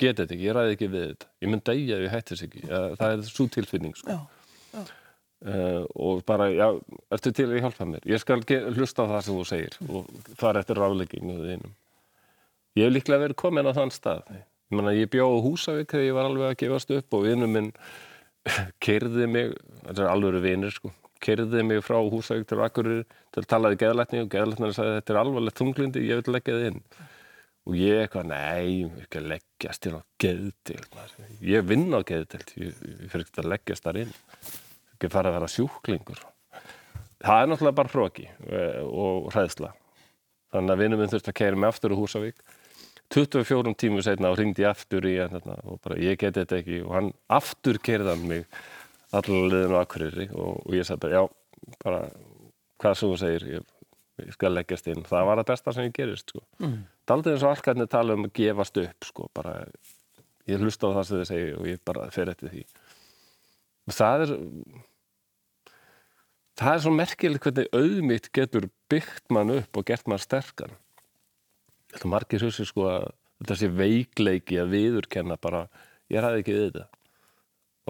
geti 0.01 0.21
þetta 0.21 0.35
ekki, 0.35 0.43
ég 0.43 0.55
ræði 0.57 0.75
ekki 0.75 0.91
við 0.91 1.05
þetta. 1.07 1.31
Ég 1.43 1.51
mynd 1.51 1.65
dæja 1.69 1.97
ef 1.97 2.05
ég 2.05 2.13
hætti 2.13 2.35
þess 2.35 2.47
ekki. 2.49 2.63
Það 2.67 3.13
er 3.13 3.25
svo 3.29 3.47
tilfinning, 3.55 3.95
sko. 3.99 4.15
Já, 4.15 4.53
já. 4.75 4.85
Uh, 5.45 5.83
og 6.01 6.23
bara, 6.25 6.47
já, 6.49 6.67
ertu 7.13 7.31
til 7.35 7.45
að 7.51 7.59
hjálpa 7.61 7.85
mér? 7.85 8.05
Ég 8.09 8.21
skal 8.23 8.39
hlusta 8.73 9.03
á 9.05 9.11
það 9.11 9.19
sem 9.27 9.35
þú 9.35 9.43
segir 9.45 9.75
og 9.85 10.07
er 10.49 10.57
eftir 10.61 10.79
ráðlegging 10.79 11.27
við 11.27 11.51
einum. 11.53 11.75
Ég 12.79 12.87
hef 12.87 12.93
líklega 12.95 13.21
verið 13.21 13.37
komin 13.43 13.69
á 13.69 13.77
þann 13.77 13.93
stað. 13.93 14.23
Ég, 14.33 14.45
mena, 14.73 14.95
ég 14.95 15.11
bjóð 15.13 15.35
á 15.37 15.45
Húsavík 15.45 15.91
þegar 15.91 16.07
ég 16.07 16.17
var 16.17 16.29
alveg 16.31 16.49
að 16.49 16.57
gefast 16.63 16.95
upp 16.95 17.17
og 17.19 17.27
vinnum 17.27 17.53
minn 17.53 17.69
kerði 18.85 19.27
mig, 19.29 19.55
þetta 19.85 20.05
er 20.05 20.11
alveg 20.11 20.39
vinir 20.43 20.73
sko, 20.73 20.91
kerði 21.23 21.63
mig 21.65 21.81
frá 21.85 21.97
Húsavík 22.03 22.47
til 22.49 22.61
Akkurir 22.63 23.03
til 23.33 23.43
að 23.43 23.49
tala 23.51 23.71
við 23.73 23.81
geðlætni 23.85 24.23
og 24.23 24.31
geðlætnari 24.33 24.77
sagði 24.77 24.97
þetta 24.99 25.13
er 25.13 25.21
alvarlegt 25.21 25.61
þunglindi, 25.61 26.03
ég 26.05 26.21
vil 26.21 26.35
leggja 26.35 26.57
þið 26.59 26.67
inn. 26.71 26.81
Og 27.65 27.77
ég 27.79 28.03
eitthvað, 28.03 28.27
nei, 28.29 28.85
ekki 29.01 29.21
að 29.21 29.29
leggjast 29.31 29.87
inn 29.89 29.97
á 29.97 30.01
geðdild. 30.21 30.99
Ég 31.41 31.65
vinn 31.65 31.87
á 31.97 31.99
geðdild, 32.05 32.51
ég, 32.61 32.75
ég 32.91 33.09
fyrir 33.09 33.25
ekki 33.25 33.41
að 33.41 33.49
leggjast 33.55 33.87
þar 33.87 34.01
inn. 34.03 34.11
Ekki 34.93 35.09
fara 35.15 35.31
að 35.31 35.37
vera 35.39 35.49
sjúklingur. 35.49 36.21
Það 37.25 37.41
er 37.41 37.49
náttúrulega 37.49 37.79
bara 37.79 37.91
hróki 37.95 38.27
eh, 38.29 38.83
og 38.85 39.31
hræðsla. 39.33 39.71
Þannig 40.53 40.75
að 40.75 40.83
vinnum 40.83 41.01
minn 41.01 41.09
þurfti 41.09 41.33
að 41.33 41.39
kæra 41.39 41.57
mig 41.57 41.73
aftur 41.73 41.95
úr 41.95 42.03
Húsavík 42.03 42.45
24 43.13 43.75
tímu 43.77 44.01
setna 44.03 44.31
og 44.33 44.39
ringdi 44.39 44.65
aftur 44.67 45.05
í 45.07 45.15
hann 45.21 45.53
og 45.55 45.79
bara 45.83 45.99
ég 46.01 46.17
geti 46.19 46.41
þetta 46.41 46.59
ekki 46.61 46.81
og 46.83 46.93
hann 46.95 47.11
aftur 47.31 47.79
kerðan 47.83 48.25
mig 48.29 48.45
allar 49.15 49.49
liðin 49.51 49.75
á 49.77 49.79
Akureyri 49.83 50.27
og, 50.33 50.63
og 50.65 50.75
ég 50.75 50.87
sagði 50.87 51.05
bara 51.05 51.19
já, 51.19 51.75
bara 51.83 51.99
hvað 52.81 52.97
sem 52.97 53.11
þú 53.11 53.19
segir, 53.21 53.45
ég, 53.55 53.67
ég 54.25 54.35
skal 54.35 54.55
leggjast 54.55 54.89
inn 54.91 55.05
það 55.07 55.29
var 55.29 55.41
það 55.41 55.51
besta 55.51 55.75
sem 55.75 55.87
ég 55.87 55.95
gerist 55.95 56.33
sko. 56.33 56.41
mm. 56.63 56.79
aldrei 57.15 57.35
eins 57.35 57.45
og 57.45 57.53
allkarnir 57.53 57.91
tala 57.91 58.17
um 58.17 58.27
að 58.27 58.33
gefast 58.41 58.81
upp 58.81 59.09
sko, 59.11 59.29
bara 59.37 59.55
ég 60.49 60.61
hlusta 60.61 60.89
á 60.91 60.95
það 60.97 61.07
sem 61.07 61.21
þið 61.21 61.29
segir 61.31 61.55
og 61.59 61.69
ég 61.69 61.85
bara 61.87 62.09
fer 62.13 62.33
eftir 62.33 62.53
því 62.53 62.65
og 63.85 63.97
það 63.99 64.25
er 64.25 64.35
það 66.55 66.71
er 66.73 66.83
svo 66.85 66.95
merkilegt 66.95 67.45
hvernig 67.45 67.69
auðmitt 67.75 68.31
getur 68.35 68.69
byggt 68.91 69.29
mann 69.33 69.53
upp 69.59 69.79
og 69.79 69.87
gert 69.87 70.09
mann 70.09 70.21
sterkan 70.21 70.75
að 72.03 72.11
margir 72.11 72.45
hugsi 72.45 72.65
sko 72.67 72.87
að 72.89 73.07
þetta 73.41 73.57
sé 73.59 73.69
veikleiki 73.71 74.59
að 74.61 74.73
viðurkenna 74.75 75.37
bara 75.41 75.65
ég 76.11 76.23
ræði 76.23 76.43
ekki 76.43 76.55
við 76.55 76.65
þetta. 76.69 76.87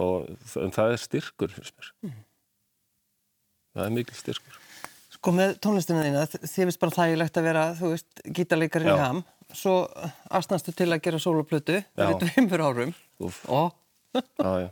Og 0.01 0.27
það 0.75 0.91
er 0.91 1.01
styrkur 1.01 1.53
finnst 1.55 1.75
mér. 1.77 1.91
Mm. 2.03 2.17
það 3.75 3.85
er 3.85 3.95
mikil 3.99 4.17
styrkur. 4.19 4.59
Sko 5.15 5.33
með 5.35 5.55
tónlistina 5.63 6.03
þína 6.03 6.25
þið 6.33 6.57
finnst 6.57 6.81
bara 6.81 6.97
þægilegt 6.97 7.39
að 7.39 7.47
vera 7.47 7.63
þú 7.79 7.93
veist 7.93 8.25
gítarleikarinn 8.37 8.91
í 8.91 8.99
ham. 8.99 9.23
Svo 9.55 9.77
aðstænstu 10.33 10.73
til 10.75 10.89
að 10.91 11.03
gera 11.05 11.21
soloplötu 11.21 11.79
fyrir 11.95 12.19
tveimur 12.21 12.65
árum. 12.65 12.93
Úf. 13.23 13.45
og 13.47 13.71
Já, 14.15 14.51
já. 14.61 14.69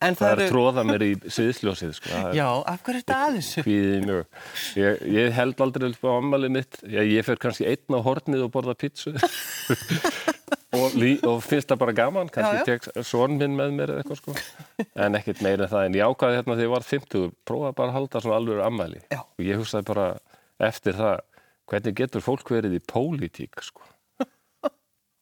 það, 0.00 0.16
það 0.18 0.28
er 0.28 0.42
eru... 0.44 0.48
tróða 0.52 0.84
mér 0.88 1.04
í 1.06 1.10
sviðsljósið 1.24 1.92
sko. 1.98 2.20
Já, 2.36 2.46
af 2.46 2.84
hverju 2.84 3.00
er 3.00 3.02
þetta 3.02 3.18
aðeins? 3.28 3.50
Ég, 4.80 5.04
ég 5.14 5.34
held 5.38 5.64
aldrei 5.64 5.88
upp 5.90 6.06
á 6.08 6.12
ammalið 6.16 6.54
mitt 6.58 6.80
ég, 6.84 7.12
ég 7.16 7.26
fer 7.26 7.40
kannski 7.42 7.68
einn 7.70 7.98
á 7.98 8.00
hornið 8.04 8.46
og 8.48 8.54
borða 8.54 8.76
pítsu 8.78 9.14
og, 10.74 10.96
og 11.28 11.38
finnst 11.44 11.70
það 11.70 11.80
bara 11.80 11.96
gaman 11.96 12.30
kannski 12.32 12.64
tek 12.68 13.06
svon 13.06 13.38
minn 13.40 13.56
með 13.58 13.74
mér 13.78 13.94
eða 13.94 14.02
eitthvað 14.02 14.20
sko. 14.20 14.36
en 15.06 15.18
ekkert 15.18 15.42
meira 15.44 15.68
það 15.70 15.88
en 15.88 15.98
ég 15.98 16.10
ákvaði 16.10 16.38
hérna 16.40 16.56
þegar 16.56 16.66
ég 16.66 16.74
var 16.74 16.88
50 16.88 17.32
prófaði 17.48 17.78
bara 17.80 17.92
að 17.92 17.98
halda 17.98 18.24
svona 18.24 18.40
alveg 18.40 18.62
ammali 18.64 19.02
og 19.20 19.44
ég 19.44 19.60
hugsaði 19.60 19.88
bara 19.90 20.08
eftir 20.70 20.98
það 20.98 21.24
hvernig 21.70 21.98
getur 22.02 22.24
fólk 22.24 22.54
verið 22.54 22.78
í 22.78 22.84
pólitík 22.90 23.64
sko 23.64 23.93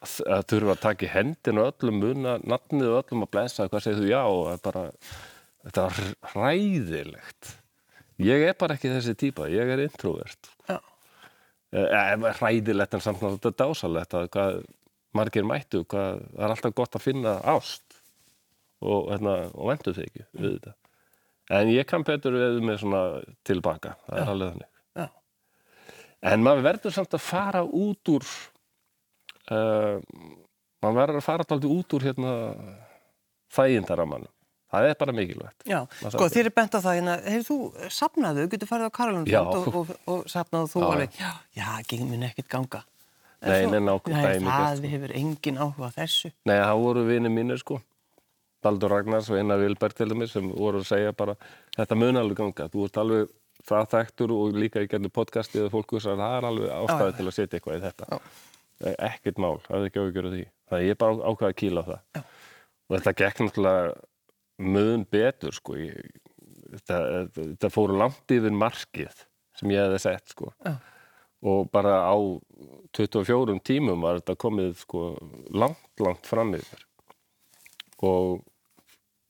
að 0.03 0.45
þurfa 0.51 0.75
að 0.75 0.83
taka 0.83 1.07
í 1.07 1.11
hendinu 1.12 1.65
öllum 1.67 2.01
muna, 2.03 2.37
nafnið 2.43 2.95
öllum 2.99 3.27
að 3.27 3.33
blæsa 3.37 3.69
hvað 3.71 3.85
segir 3.85 4.01
þú? 4.01 4.09
Já 4.11 4.59
bara, 4.65 4.85
þetta 5.67 5.87
er 5.87 6.11
hræðilegt. 6.33 7.53
Ég 8.23 8.47
er 8.49 8.59
bara 8.59 8.77
ekki 8.79 8.93
þessi 8.93 9.17
típa 9.19 9.49
ég 9.51 9.73
er 9.75 9.85
introvert. 9.87 10.53
Já. 10.69 10.79
Eh, 11.73 12.29
hræðilegt 12.41 12.99
en 12.99 13.05
samt 13.05 13.23
náttúrulega 13.23 13.41
þetta 13.41 13.53
er 13.53 13.59
dásalegt 13.62 14.19
að 14.19 14.29
hvað 14.37 14.61
margir 15.17 15.49
mættu, 15.49 15.83
hvað, 15.88 16.23
það 16.35 16.45
er 16.45 16.55
alltaf 16.57 16.77
gott 16.77 16.97
að 16.97 17.07
finna 17.07 17.38
ást 17.55 17.99
og, 18.83 19.11
hérna, 19.12 19.38
og 19.53 19.73
vendu 19.73 19.95
þig 19.97 20.09
ekki 20.09 20.29
við 20.37 20.55
þetta 20.57 20.77
en 21.53 21.73
ég 21.73 21.88
kann 21.88 22.05
betur 22.07 22.37
við 22.37 22.61
með 22.65 22.83
svona 22.83 23.03
tilbaka, 23.47 23.97
það 24.07 24.21
er 24.21 24.33
alveg 24.33 24.55
þannig. 24.55 24.69
En 26.23 26.45
maður 26.47 26.67
verður 26.69 26.95
samt 26.95 27.15
að 27.17 27.25
fara 27.25 27.62
út 27.67 28.11
úr 28.12 28.27
uh, 29.50 29.98
mann 30.83 30.98
verður 30.98 31.18
að 31.22 31.26
fara 31.26 31.46
alltaf 31.46 31.66
út 31.70 31.98
úr 31.98 32.07
hérna 32.11 32.37
þægindaramann 33.52 34.28
það 34.72 34.88
er 34.88 34.96
bara 35.00 35.14
mikilvægt. 35.16 35.66
Já, 35.68 35.81
sko 36.00 36.28
þér 36.33 36.48
er 36.48 36.55
bent 36.57 36.76
á 36.76 36.81
það 36.81 36.96
hérna, 36.98 37.16
hefur 37.26 37.44
þú 37.48 37.90
sapnaðu, 37.92 38.46
getur 38.55 38.70
farið 38.70 38.88
á 38.88 38.92
Karolundfjöld 38.96 39.59
og, 39.59 39.76
og, 39.83 39.92
og 40.09 40.22
sapnaðu 40.33 40.70
þú 40.72 40.85
alveg? 40.88 41.18
Já, 41.20 41.31
já, 41.59 41.66
ekki 41.83 42.00
minn 42.09 42.24
ekkert 42.28 42.48
ganga. 42.52 42.83
Nei, 43.42 43.66
nei, 43.66 43.81
nákvæmlega 43.83 44.38
Nei, 44.38 44.46
það 44.46 44.76
sko. 44.78 44.90
hefur 44.92 45.14
engin 45.18 45.59
áhuga 45.59 45.90
þessu. 45.96 46.31
Nei, 46.46 46.57
það 46.62 46.83
voru 46.85 47.05
vinið 47.09 47.35
mínir 47.35 47.61
sko. 47.61 47.81
Baldur 48.62 48.92
Ragnars 48.94 49.28
og 49.33 49.40
Einar 49.40 49.59
Vilberg 49.59 49.96
til 49.98 50.07
dæmis 50.12 50.33
sem 50.37 50.46
voru 50.55 50.85
að 50.85 50.90
segja 50.92 51.14
bara 51.18 51.35
þetta 51.74 51.98
mun 51.98 52.20
alveg 52.20 52.38
ganga, 52.38 52.68
þú 52.70 52.87
ert 52.87 53.00
alveg 53.02 53.33
það 53.66 53.88
þekktur 53.96 54.35
og 54.37 54.57
líka 54.59 54.83
í 54.83 54.88
gerðinu 54.90 55.11
podcasti 55.14 55.59
eða 55.59 55.72
fólk 55.74 55.96
þessar, 55.96 56.20
það 56.22 56.37
er 56.38 56.46
alveg 56.48 56.72
ástæði 56.78 57.16
til 57.18 57.26
að 57.26 57.37
setja 57.37 57.59
eitthvað 57.59 57.81
í 57.81 57.83
þetta. 57.83 58.09
Já. 58.09 58.52
Ekkert 58.83 59.40
mál, 59.42 59.57
það 59.66 59.79
er 59.79 59.88
ekki 59.88 60.03
áhugjörðu 60.03 60.33
því. 60.35 60.45
Það 60.73 60.87
er 60.87 60.99
bara 61.03 61.31
ákvæði 61.31 61.49
að 61.51 61.59
kýla 61.62 61.83
á 61.83 61.88
það. 61.88 62.01
Já. 62.16 62.23
Og 62.83 62.95
þetta 62.97 63.14
gekk 63.23 63.42
náttúrulega 63.42 63.90
möðun 64.77 65.05
betur, 65.16 65.57
sko. 65.57 65.77
Ég, 65.81 66.14
þetta, 66.77 67.01
þetta 67.38 67.73
fóru 67.73 67.99
langt 68.01 68.35
yfir 68.37 68.57
markið 68.62 69.27
sem 69.59 69.75
ég 69.75 69.85
hefði 69.87 70.01
sett, 70.07 70.33
sko. 70.35 70.53
Já. 70.66 70.77
Og 71.42 71.66
bara 71.75 71.99
á 72.07 72.16
24 72.95 73.59
tímum 73.66 74.05
var 74.05 74.21
þetta 74.21 74.38
komið, 74.38 74.77
sko, 74.85 75.05
langt, 75.51 75.87
langt 76.03 76.29
fram 76.31 76.55
yfir. 76.55 76.87
Og 78.03 78.42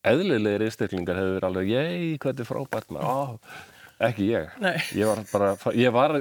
eðlilegir 0.09 0.67
einstaklingar 0.67 1.19
hefur 1.21 1.37
verið 1.37 1.49
alveg 1.49 1.71
ég, 1.73 2.07
hvað 2.23 2.43
er 2.43 2.49
frábært 2.49 2.95
maður, 2.95 3.37
ekki 4.03 4.31
ég 4.33 4.57
Nei. 4.63 4.75
ég 4.99 5.07
var 5.07 5.23
bara, 5.31 5.53
ég 5.79 5.95
var 5.95 6.17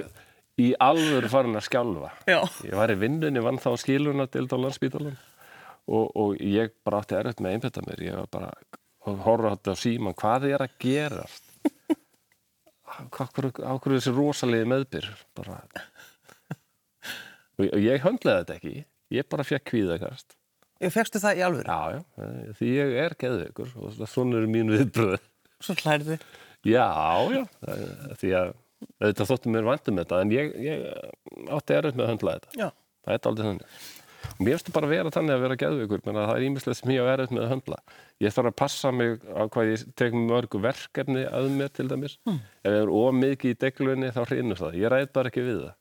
í 0.59 0.71
alvöru 0.81 1.29
farin 1.31 1.59
að 1.59 1.67
skjálfa. 1.69 2.11
Já. 2.27 2.39
ég 2.67 2.75
var 2.79 2.91
í 2.91 2.97
vinnunni, 2.99 3.43
vann 3.43 3.61
þá 3.61 3.71
skiluna 3.79 4.27
til 4.31 4.47
á 4.51 4.57
landsbítalun 4.57 5.15
og, 5.91 6.11
og 6.15 6.35
ég 6.43 6.75
bara 6.85 7.01
átti 7.01 7.17
erfitt 7.19 7.41
með 7.43 7.55
einbetta 7.55 7.85
mér. 7.85 8.03
Ég 8.05 8.19
var 8.19 8.29
bara, 8.35 8.51
horfa 9.05 9.55
átti 9.55 9.73
á 9.73 9.77
síman 9.79 10.17
hvað 10.17 10.49
er 10.51 10.65
að 10.67 10.77
gera 10.81 11.25
ákveður 12.91 13.97
þessi 13.97 14.11
rosalegi 14.15 14.67
meðbyr? 14.67 15.07
Bara 15.37 15.61
og 17.61 17.79
ég 17.79 18.03
höndlaði 18.03 18.43
þetta 18.43 18.57
ekki. 18.59 18.75
Ég 19.11 19.27
bara 19.31 19.43
fekk 19.43 19.73
hvíðakast 19.73 20.37
Ég 20.81 20.89
fegstu 20.89 21.19
það 21.21 21.37
í 21.37 21.41
alvöru? 21.45 21.69
Já, 21.69 21.93
já, 21.93 22.53
því 22.57 22.69
ég 22.73 22.95
er 23.03 23.15
geðveikur 23.21 23.73
og 23.77 23.97
svona 24.09 24.39
eru 24.39 24.49
mín 24.49 24.71
viðbröð. 24.73 25.27
Svo 25.61 25.75
hlærði? 25.77 26.17
Já, 26.65 26.87
já, 27.29 27.43
því 28.17 28.31
að 28.39 28.53
þetta 29.01 29.27
þóttum 29.31 29.55
mér 29.55 29.67
vandum 29.67 29.99
þetta, 30.01 30.21
en 30.21 30.35
ég, 30.35 30.53
ég 30.61 30.85
átti 31.57 31.75
erður 31.77 31.97
með 31.97 32.05
að 32.05 32.13
höndla 32.13 32.37
þetta. 32.37 32.53
Já. 32.59 32.69
Það 33.01 33.17
er 33.17 33.27
aldrei 33.31 33.47
þannig. 33.49 33.75
Og 34.31 34.41
mér 34.45 34.57
finnst 34.57 34.71
bara 34.75 34.87
að 34.87 34.93
vera 34.93 35.11
þannig 35.13 35.35
að 35.35 35.43
vera 35.45 35.59
geðveikur, 35.63 36.01
menn 36.05 36.21
að 36.21 36.27
það 36.29 36.39
er 36.39 36.47
ímislega 36.47 36.77
sem 36.77 36.93
ég 36.93 37.01
á 37.01 37.11
erður 37.11 37.35
með 37.35 37.43
að 37.43 37.51
höndla. 37.55 37.79
Ég 38.21 38.35
þarf 38.35 38.51
að 38.51 38.57
passa 38.61 38.91
mig 38.93 39.15
á 39.33 39.43
hvað 39.53 39.71
ég 39.71 39.85
tek 39.97 40.17
mörgu 40.17 40.61
verkefni 40.61 41.25
að 41.25 41.49
mér 41.57 41.73
til 41.73 41.87
dæmis. 41.89 42.17
Hmm. 42.29 42.41
Ef 42.61 42.75
ég 42.75 42.85
er 42.85 42.93
ómikið 42.93 43.55
í 43.55 43.59
deglunni 43.65 44.11
þá 44.13 44.21
hrinur 44.27 44.61
það. 44.61 44.77
Ég 44.77 44.93
ræð 44.93 45.07
bara 45.17 45.33
ekki 45.33 45.45
við 45.47 45.63
það 45.65 45.77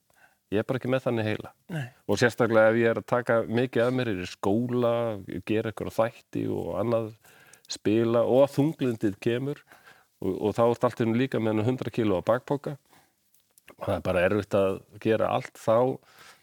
ég 0.51 0.59
er 0.59 0.67
bara 0.67 0.81
ekki 0.81 0.91
með 0.91 1.05
þannig 1.05 1.29
heila 1.29 1.51
Nei. 1.71 1.85
og 2.11 2.19
sérstaklega 2.19 2.73
ef 2.73 2.79
ég 2.81 2.91
er 2.91 3.01
að 3.01 3.09
taka 3.13 3.37
mikið 3.47 3.85
af 3.85 3.93
mér 3.95 4.11
er 4.11 4.23
í 4.25 4.27
skóla, 4.27 4.95
gera 5.47 5.71
eitthvað 5.71 5.95
þætti 5.95 6.47
og 6.51 6.71
annað 6.81 7.13
spila 7.71 8.25
og 8.27 8.45
að 8.45 8.55
þunglindið 8.57 9.19
kemur 9.23 9.61
og, 9.63 10.33
og 10.35 10.57
þá 10.57 10.63
er 10.65 10.73
alltaf 10.73 11.03
líka 11.15 11.43
með 11.43 11.63
100 11.63 11.95
kg 11.95 12.19
á 12.19 12.29
bakpoka 12.33 12.75
það 13.79 13.95
er 13.97 14.05
bara 14.09 14.27
erfitt 14.29 14.59
að 14.59 14.81
gera 15.05 15.31
allt 15.37 15.57
þá, 15.61 15.97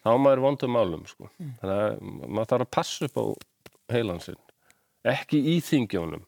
þá 0.05 0.11
maður 0.23 0.43
vondum 0.47 0.79
álum 0.79 1.05
sko. 1.09 1.29
mm. 1.37 1.53
þannig 1.61 1.83
að 1.83 2.27
maður 2.27 2.51
þarf 2.53 2.67
að 2.67 2.73
passa 2.79 3.09
upp 3.09 3.21
á 3.21 3.25
heilansinn 3.95 4.41
ekki 5.07 5.39
í 5.55 5.57
þingjónum 5.63 6.25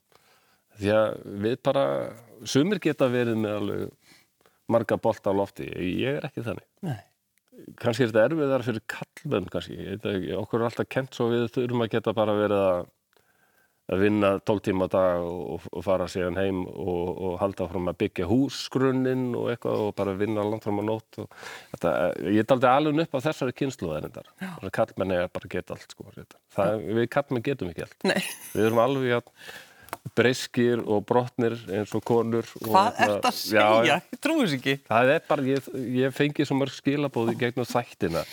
því 0.80 0.92
að 0.96 1.08
við 1.44 1.58
bara 1.66 1.86
sumir 2.48 2.82
geta 2.84 3.10
verið 3.12 3.40
með 3.40 3.58
alveg 3.58 4.16
marga 4.70 4.98
bolt 5.02 5.26
á 5.26 5.34
lofti, 5.34 5.68
ég 6.00 6.20
er 6.20 6.28
ekki 6.30 6.46
þannig. 6.46 6.66
Nei. 6.86 7.00
Kannski 7.80 8.06
er 8.06 8.12
þetta 8.12 8.26
erfiðar 8.30 8.64
fyrir 8.64 8.84
kallmenn 8.94 9.50
kannski, 9.52 9.78
okkur 10.38 10.62
er 10.62 10.68
alltaf 10.70 10.88
kent 10.88 11.18
svo 11.18 11.28
við 11.34 11.50
þurfum 11.56 11.84
að 11.84 11.92
geta 11.96 12.14
bara 12.16 12.36
verið 12.38 12.62
að, 12.64 12.92
að 13.90 14.04
vinna 14.04 14.32
12 14.46 14.64
tíma 14.68 14.88
á 14.88 14.94
dag 14.94 15.24
og, 15.26 15.66
og 15.72 15.86
fara 15.86 16.08
síðan 16.12 16.38
heim 16.40 16.62
og, 16.68 17.08
og 17.10 17.38
halda 17.42 17.70
fram 17.72 17.90
að 17.92 18.00
byggja 18.04 18.28
húsgrunnin 18.30 19.30
og 19.38 19.50
eitthvað 19.54 19.86
og 19.88 19.96
bara 19.98 20.18
vinna 20.20 20.46
langt 20.46 20.68
fram 20.68 20.82
á 20.82 20.84
nótt 20.86 21.22
þetta, 21.22 21.94
ég 22.30 22.44
er 22.44 22.54
aldrei 22.56 22.70
alveg 22.74 23.02
upp 23.06 23.18
á 23.18 23.26
þessari 23.30 23.56
kynslu 23.58 23.90
kallmenn 24.76 25.16
er 25.16 25.32
bara 25.34 25.50
geta 25.52 25.76
allt 25.76 25.96
sko, 25.96 26.12
það, 26.56 26.86
við 27.00 27.10
kallmenn 27.16 27.46
getum 27.46 27.74
ekki 27.74 27.88
allt. 27.88 27.98
Nei. 28.08 28.22
við 28.54 28.70
erum 28.70 28.84
alveg 28.84 29.18
að 29.20 29.34
breyskir 30.16 30.82
og 30.84 31.04
brotnir 31.10 31.56
eins 31.74 31.92
og 31.98 32.04
konur 32.06 32.48
Hvað 32.62 33.02
ert 33.06 33.26
að 33.30 33.36
segja? 33.38 33.66
Já, 33.66 33.90
ég 33.90 34.22
trúi 34.22 34.44
þess 34.44 34.56
ekki. 34.60 34.76
Það 34.90 35.12
er 35.16 35.28
bara, 35.30 35.46
ég, 35.50 35.70
ég 35.98 36.16
fengi 36.16 36.48
svo 36.48 36.58
mörg 36.60 36.76
skilabóði 36.76 37.36
gegnum 37.40 37.68
þættina 37.70 38.24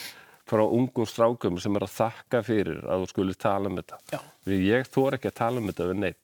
frá 0.46 0.62
ungum 0.64 1.08
strákum 1.08 1.60
sem 1.62 1.76
er 1.78 1.86
að 1.86 1.94
þakka 1.96 2.42
fyrir 2.46 2.82
að 2.84 3.04
þú 3.04 3.10
skulle 3.12 3.38
tala 3.46 3.70
um 3.70 3.78
þetta 3.80 3.98
Já. 4.14 4.20
Ég 4.54 4.90
þór 4.92 5.18
ekki 5.18 5.32
að 5.32 5.38
tala 5.40 5.62
um 5.62 5.70
þetta 5.70 5.88
við 5.90 6.02
neitt 6.04 6.22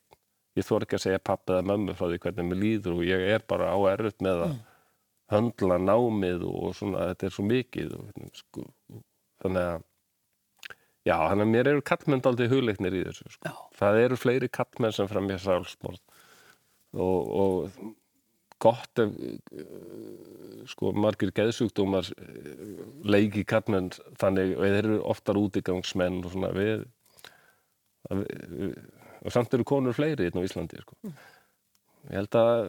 Ég 0.53 0.67
þór 0.67 0.85
ekki 0.85 0.99
að 0.99 1.05
segja 1.07 1.23
pappa 1.31 1.55
eða 1.55 1.65
mömmu 1.71 1.95
frá 1.97 2.05
því 2.05 2.19
hvernig 2.23 2.49
mér 2.49 2.61
líður 2.61 2.99
og 2.99 3.07
ég 3.07 3.23
er 3.35 3.45
bara 3.49 3.71
á 3.73 3.77
erut 3.89 4.19
með 4.21 4.43
að 4.43 4.51
mm. 4.51 4.59
höndla 5.33 5.79
námið 5.81 6.45
og 6.45 6.75
svona, 6.77 7.07
þetta 7.09 7.25
er 7.27 7.33
svo 7.33 7.45
mikið 7.49 7.95
og, 7.97 8.11
sko, 8.37 8.67
þannig 9.41 9.71
að 9.71 9.89
Já, 11.03 11.17
þannig 11.17 11.43
að 11.43 11.49
mér 11.51 11.67
eru 11.67 11.81
kattmenn 11.83 12.21
aldrei 12.23 12.45
hugleiknir 12.47 12.93
í 12.95 13.01
þessu. 13.03 13.25
Sko. 13.33 13.49
Það 13.75 13.97
eru 14.05 14.17
fleiri 14.21 14.47
kattmenn 14.55 14.93
sem 14.95 15.09
fremja 15.09 15.35
sálsmórn 15.43 15.97
og, 16.93 17.33
og 17.43 17.81
gott 18.61 19.01
ef 19.03 19.13
sko 20.69 20.93
margir 20.95 21.33
geðsugdómar 21.35 22.07
leiki 23.03 23.43
kattmenn 23.47 23.91
þannig 24.21 24.53
og 24.57 24.63
þeir 24.63 24.77
eru 24.79 24.99
oftar 25.11 25.39
útigangsmenn 25.41 26.21
og 26.23 26.35
svona 26.35 26.51
við, 26.55 26.85
við 28.09 28.77
og 29.23 29.31
samt 29.31 29.55
eru 29.55 29.65
konur 29.67 29.95
fleiri 29.95 30.27
inn 30.27 30.39
á 30.39 30.43
Íslandi 30.43 30.81
sko. 30.81 30.97
Mm. 31.03 31.15
Ég 32.09 32.19
held 32.19 32.37
að 32.39 32.61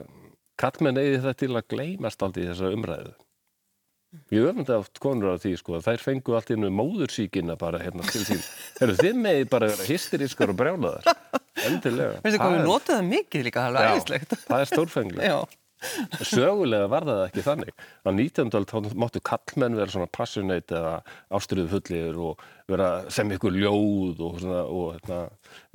kattmenn 0.60 1.00
eigi 1.00 1.18
þetta 1.18 1.38
til 1.42 1.52
að 1.54 1.68
gleymast 1.74 2.22
aldrei 2.22 2.44
í 2.44 2.50
þessa 2.52 2.72
umræðu. 2.76 3.14
Ég 4.30 4.46
öfndi 4.46 4.70
átt 4.76 5.00
konur 5.02 5.34
á 5.34 5.42
því 5.42 5.56
sko 5.58 5.74
að 5.80 5.88
þær 5.88 6.04
fengu 6.04 6.36
allt 6.38 6.52
innu 6.54 6.70
móðursíkina 6.70 7.56
bara 7.58 7.80
hérna 7.82 8.06
til 8.06 8.22
sín. 8.28 8.44
Þegar 8.76 9.00
þið 9.00 9.18
meði 9.24 9.48
bara 9.50 9.70
vera 9.72 9.88
hysterískar 9.88 10.52
og 10.54 10.60
brjálaðar. 10.60 11.10
Endilega. 11.64 12.20
Veistu 12.22 12.38
hvað, 12.38 12.54
við 12.54 12.64
notuðum 12.68 13.10
mikið 13.10 13.46
líka, 13.48 13.66
það 13.66 13.80
er 13.80 13.90
ægislegt. 13.96 14.38
Það 14.46 14.62
er 14.62 14.70
stórfenglega. 14.70 15.42
Sögulega 16.20 16.88
var 16.92 17.06
það 17.08 17.22
ekki 17.28 17.44
þannig. 17.46 17.84
Á 18.04 18.10
19. 18.10 18.52
þá 18.70 18.96
máttu 19.00 19.22
kallmenn 19.24 19.78
vera 19.78 19.94
svona 19.94 20.10
passionate 20.12 20.78
eða 20.78 20.94
ástriðu 21.38 21.70
fullir 21.74 22.20
og 22.28 22.44
vera 22.70 22.90
sem 23.12 23.32
ykkur 23.36 23.58
ljóð 23.58 24.24
og, 24.24 24.40
svona, 24.42 24.62
og 24.64 24.94
hérna, 24.96 25.20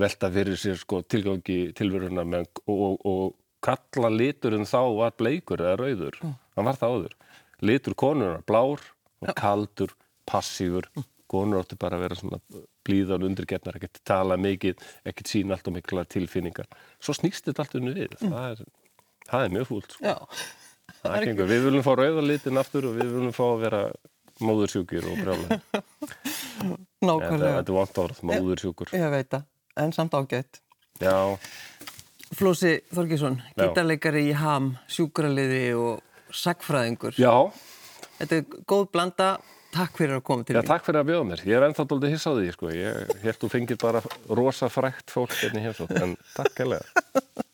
velta 0.01 0.31
fyrir 0.33 0.59
sér 0.59 0.79
sko 0.81 1.03
tilgangi 1.05 1.59
tilveruna 1.77 2.25
og, 2.41 2.63
og, 2.65 2.99
og 3.05 3.37
kalla 3.65 4.11
liturinn 4.13 4.67
þá 4.69 4.81
var 4.97 5.17
bleikur 5.19 5.61
eða 5.61 5.79
rauður. 5.83 6.21
Mm. 6.23 6.37
Hann 6.57 6.69
var 6.69 6.79
það 6.79 6.95
áður 6.95 7.17
litur 7.65 7.95
konunar 7.95 8.43
blár 8.47 8.83
og 9.19 9.31
kaldur, 9.35 9.93
passífur 10.29 10.87
konur 11.29 11.61
áttu 11.61 11.77
bara 11.79 11.99
að 11.99 12.05
vera 12.05 12.17
svona 12.17 12.39
blíðan 12.87 13.25
undirgefnar, 13.27 13.77
ekkert 13.77 14.01
tala 14.07 14.37
mikið 14.39 14.79
ekkert 15.09 15.29
sína 15.29 15.55
allt 15.55 15.67
og 15.69 15.75
mikla 15.75 16.05
tilfinningar 16.09 16.69
svo 16.97 17.13
snýst 17.17 17.49
þetta 17.49 17.65
allt 17.65 17.75
unni 17.77 17.93
við 17.97 18.15
mm. 18.17 18.33
það, 18.33 18.47
er, 18.53 18.71
það 19.31 19.45
er 19.45 19.55
mjög 19.57 19.69
fúlt 19.69 19.95
sko. 19.95 20.15
við 21.53 21.67
viljum 21.67 21.85
fá 21.85 21.91
rauðalitin 21.99 22.61
aftur 22.61 22.89
og 22.89 22.99
við 22.99 23.13
viljum 23.15 23.35
fá 23.35 23.45
að 23.47 23.63
vera 23.65 23.83
móðursjúkir 24.39 25.07
og 25.09 25.23
brjálega 25.23 25.59
Nákvæmlega 27.07 27.55
Þetta 27.59 27.71
er 27.71 27.77
vant 27.79 28.03
árað, 28.03 28.21
móðursjúkur 28.27 28.93
Ég 28.95 29.11
veit 29.13 29.31
það, 29.31 29.47
en 29.85 29.95
samt 29.95 30.15
ágætt 30.19 30.61
Já 30.99 31.37
Flósi 32.35 32.75
Þorgesson, 32.93 33.39
gítarleikari 33.57 34.27
í 34.29 34.33
ham 34.37 34.75
sjúkraliði 34.91 35.63
og 35.79 36.03
sagfræðingur. 36.35 37.17
Já. 37.17 37.49
Þetta 38.19 38.37
er 38.37 38.59
góð 38.69 38.85
blanda. 38.93 39.29
Takk 39.73 39.99
fyrir 39.99 40.17
að 40.17 40.23
koma 40.25 40.45
til 40.45 40.55
því. 40.55 40.61
Já, 40.61 40.69
takk 40.69 40.85
fyrir 40.85 41.01
að 41.01 41.09
bjóða 41.11 41.27
mér. 41.29 41.43
Ég 41.45 41.57
er 41.59 41.65
ennþá 41.67 41.85
doldið 41.89 42.13
hiss 42.15 42.25
á 42.29 42.31
því, 42.33 42.53
sko. 42.55 42.71
Ég 42.73 43.11
held 43.25 43.41
þú 43.41 43.51
fengir 43.53 43.81
bara 43.81 44.01
rosa 44.39 44.69
frækt 44.73 45.13
fólk 45.13 45.35
hérna 45.41 45.65
hér 45.65 45.77
svo, 45.77 45.89
en 45.93 46.17
takk 46.35 46.63
heilega. 46.63 47.05